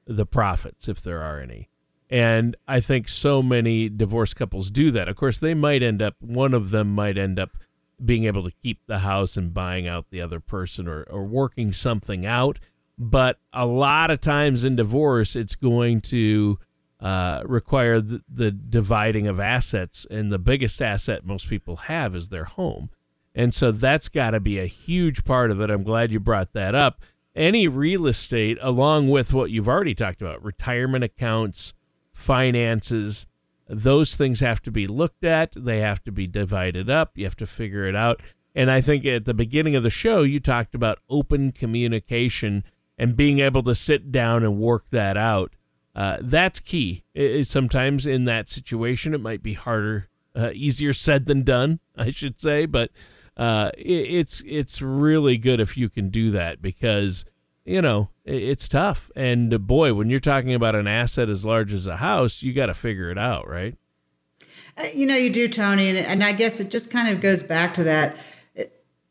the 0.07 0.27
profits 0.27 0.89
if 0.89 1.01
there 1.01 1.23
are 1.23 1.41
any. 1.41 1.71
And 2.11 2.57
I 2.67 2.81
think 2.81 3.09
so 3.09 3.41
many 3.41 3.89
divorced 3.89 4.37
couples 4.37 4.71
do 4.71 4.91
that. 4.91 5.09
Of 5.09 5.17
course, 5.17 5.39
they 5.39 5.55
might 5.55 5.83
end 5.83 6.03
up, 6.03 6.17
one 6.19 6.53
of 6.53 6.71
them 6.71 6.93
might 6.93 7.17
end 7.17 7.39
up 7.39 7.51
being 8.05 8.25
able 8.25 8.45
to 8.45 8.55
keep 8.63 8.81
the 8.87 9.01
house 9.01 9.37
and 9.37 9.55
buying 9.55 9.87
out 9.87 10.07
the 10.11 10.21
other 10.21 10.41
person 10.41 10.89
or, 10.89 11.03
or 11.05 11.25
working 11.25 11.73
something 11.73 12.25
out. 12.27 12.59
But 12.99 13.39
a 13.53 13.67
lot 13.67 14.11
of 14.11 14.21
times 14.21 14.65
in 14.65 14.77
divorce, 14.77 15.35
it's 15.35 15.57
going 15.57 16.01
to 16.03 16.59
uh, 17.01 17.43
require 17.47 18.01
the, 18.01 18.23
the 18.29 18.51
dividing 18.51 19.27
of 19.27 19.41
assets. 19.41 20.07
And 20.11 20.31
the 20.31 20.39
biggest 20.39 20.83
asset 20.83 21.25
most 21.25 21.49
people 21.49 21.77
have 21.77 22.15
is 22.15 22.29
their 22.29 22.45
home. 22.45 22.91
And 23.35 23.55
so 23.55 23.73
that's 23.73 24.09
got 24.09 24.31
to 24.31 24.41
be 24.41 24.59
a 24.59 24.67
huge 24.67 25.25
part 25.25 25.51
of 25.51 25.61
it. 25.61 25.71
I'm 25.71 25.83
glad 25.83 26.13
you 26.13 26.21
brought 26.21 26.53
that 26.53 26.75
up. 26.75 27.01
Any 27.35 27.69
real 27.69 28.07
estate, 28.07 28.59
along 28.61 29.09
with 29.09 29.33
what 29.33 29.51
you've 29.51 29.69
already 29.69 29.95
talked 29.95 30.21
about, 30.21 30.45
retirement 30.45 31.05
accounts, 31.05 31.73
finances, 32.13 33.27
those 33.71 34.17
things 34.17 34.41
have 34.41 34.61
to 34.63 34.71
be 34.71 34.87
looked 34.87 35.25
at. 35.25 35.53
They 35.57 35.81
have 35.81 36.03
to 36.05 36.13
be 36.13 36.27
divided 36.27 36.91
up. 36.91 37.13
You 37.15 37.25
have 37.25 37.37
to 37.37 37.47
figure 37.47 37.87
it 37.87 37.95
out. 37.97 38.21
And 38.55 38.71
I 38.71 38.81
think 38.81 39.07
at 39.07 39.25
the 39.25 39.35
beginning 39.35 39.77
of 39.77 39.83
the 39.83 39.91
show, 39.91 40.23
you 40.23 40.41
talked 40.41 40.75
about 40.75 40.99
open 41.09 41.53
communication 41.53 42.65
and 42.99 43.17
being 43.17 43.39
able 43.39 43.63
to 43.63 43.75
sit 43.75 44.11
down 44.11 44.43
and 44.43 44.59
work 44.59 44.89
that 44.91 45.17
out. 45.17 45.55
Uh, 45.95 46.19
that's 46.21 46.61
key. 46.61 47.05
It, 47.15 47.47
sometimes 47.47 48.07
in 48.07 48.25
that 48.25 48.49
situation, 48.49 49.15
it 49.15 49.21
might 49.21 49.43
be 49.43 49.55
harder, 49.55 50.09
uh, 50.35 50.51
easier 50.53 50.93
said 50.93 51.27
than 51.27 51.43
done, 51.43 51.81
I 51.97 52.11
should 52.11 52.41
say. 52.41 52.67
But 52.67 52.91
uh, 53.37 53.71
it, 53.79 54.11
it's 54.11 54.43
it's 54.47 54.83
really 54.83 55.39
good 55.39 55.61
if 55.61 55.77
you 55.77 55.89
can 55.89 56.11
do 56.11 56.31
that 56.33 56.61
because 56.61 57.25
you 57.65 57.83
know, 57.83 58.09
it's 58.25 58.69
tough. 58.69 59.11
And 59.15 59.53
uh, 59.53 59.59
boy, 59.59 59.95
when 59.95 60.11
you're 60.11 60.21
talking 60.21 60.55
about 60.55 60.75
an 60.75 60.87
asset 60.87 61.29
as 61.29 61.45
large 61.45 61.73
as 61.73 61.87
a 61.87 61.99
house, 61.99 62.43
you 62.43 62.53
got 62.53 62.67
to 62.67 62.75
figure 62.75 63.11
it 63.11 63.19
out, 63.19 63.49
right? 63.49 63.77
Uh, 64.77 64.87
you 64.95 65.07
know, 65.07 65.17
you 65.17 65.31
do, 65.31 65.49
Tony, 65.49 65.89
and, 65.89 65.99
and 65.99 66.25
I 66.25 66.33
guess 66.33 66.61
it 66.61 66.71
just 66.71 66.91
kind 66.91 67.09
of 67.09 67.21
goes 67.21 67.43
back 67.43 67.75
to 67.75 67.85
that. 67.85 68.17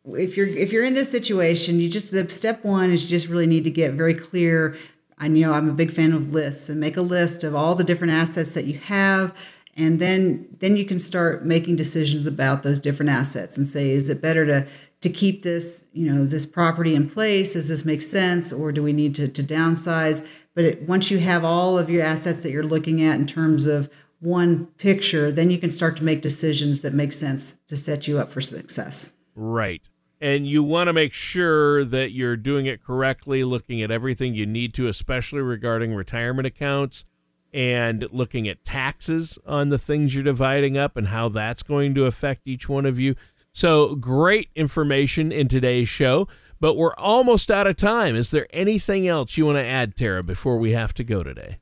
If 0.05 0.37
you're 0.37 0.47
if 0.47 0.71
you're 0.71 0.85
in 0.85 0.93
this 0.93 1.11
situation, 1.11 1.79
you 1.79 1.89
just 1.89 2.11
the 2.11 2.27
step 2.29 2.63
one 2.63 2.89
is 2.89 3.03
you 3.03 3.09
just 3.09 3.27
really 3.27 3.45
need 3.45 3.65
to 3.65 3.71
get 3.71 3.93
very 3.93 4.13
clear. 4.13 4.77
I 5.19 5.27
you 5.27 5.45
know 5.45 5.53
I'm 5.53 5.69
a 5.69 5.73
big 5.73 5.91
fan 5.91 6.13
of 6.13 6.33
lists 6.33 6.69
and 6.69 6.79
make 6.79 6.97
a 6.97 7.01
list 7.01 7.43
of 7.43 7.53
all 7.53 7.75
the 7.75 7.83
different 7.83 8.13
assets 8.13 8.53
that 8.53 8.65
you 8.65 8.79
have 8.79 9.35
and 9.79 9.99
then 9.99 10.45
then 10.59 10.75
you 10.75 10.85
can 10.85 10.99
start 10.99 11.45
making 11.45 11.77
decisions 11.77 12.27
about 12.27 12.63
those 12.63 12.79
different 12.79 13.09
assets 13.09 13.57
and 13.57 13.65
say 13.65 13.89
is 13.89 14.09
it 14.09 14.21
better 14.21 14.45
to 14.45 14.67
to 15.01 15.09
keep 15.09 15.43
this, 15.43 15.87
you 15.93 16.11
know, 16.11 16.25
this 16.25 16.45
property 16.45 16.95
in 16.95 17.09
place? 17.09 17.53
Does 17.53 17.69
this 17.69 17.85
make 17.85 18.01
sense, 18.01 18.51
or 18.51 18.71
do 18.71 18.83
we 18.83 18.93
need 18.93 19.15
to, 19.15 19.27
to 19.27 19.43
downsize? 19.43 20.29
But 20.55 20.65
it, 20.65 20.87
once 20.87 21.09
you 21.09 21.19
have 21.19 21.45
all 21.45 21.77
of 21.77 21.89
your 21.89 22.03
assets 22.03 22.43
that 22.43 22.51
you're 22.51 22.63
looking 22.63 23.01
at 23.01 23.15
in 23.15 23.25
terms 23.25 23.65
of 23.65 23.89
one 24.19 24.65
picture, 24.77 25.31
then 25.31 25.49
you 25.49 25.57
can 25.57 25.71
start 25.71 25.95
to 25.97 26.03
make 26.03 26.21
decisions 26.21 26.81
that 26.81 26.93
make 26.93 27.13
sense 27.13 27.53
to 27.67 27.77
set 27.77 28.07
you 28.07 28.19
up 28.19 28.29
for 28.29 28.41
success. 28.41 29.13
Right. 29.35 29.87
And 30.21 30.45
you 30.45 30.63
want 30.63 30.87
to 30.87 30.93
make 30.93 31.13
sure 31.13 31.85
that 31.85 32.11
you're 32.11 32.35
doing 32.35 32.65
it 32.65 32.83
correctly, 32.83 33.43
looking 33.45 33.81
at 33.81 33.89
everything 33.89 34.33
you 34.33 34.45
need 34.45 34.73
to, 34.73 34.87
especially 34.87 35.39
regarding 35.39 35.93
retirement 35.93 36.45
accounts 36.45 37.05
and 37.53 38.05
looking 38.11 38.47
at 38.47 38.63
taxes 38.63 39.39
on 39.45 39.69
the 39.69 39.77
things 39.77 40.13
you're 40.13 40.23
dividing 40.23 40.77
up 40.77 40.97
and 40.97 41.07
how 41.07 41.29
that's 41.29 41.63
going 41.63 41.95
to 41.95 42.05
affect 42.05 42.41
each 42.45 42.67
one 42.67 42.85
of 42.85 42.99
you. 42.99 43.15
So 43.59 43.95
great 43.95 44.49
information 44.55 45.33
in 45.33 45.49
today's 45.49 45.89
show, 45.89 46.29
but 46.61 46.75
we're 46.75 46.95
almost 46.95 47.51
out 47.51 47.67
of 47.67 47.75
time. 47.75 48.15
Is 48.15 48.31
there 48.31 48.47
anything 48.51 49.05
else 49.05 49.37
you 49.37 49.47
want 49.47 49.57
to 49.57 49.65
add, 49.65 49.97
Tara, 49.97 50.23
before 50.23 50.57
we 50.57 50.71
have 50.71 50.93
to 50.93 51.03
go 51.03 51.23
today? 51.23 51.57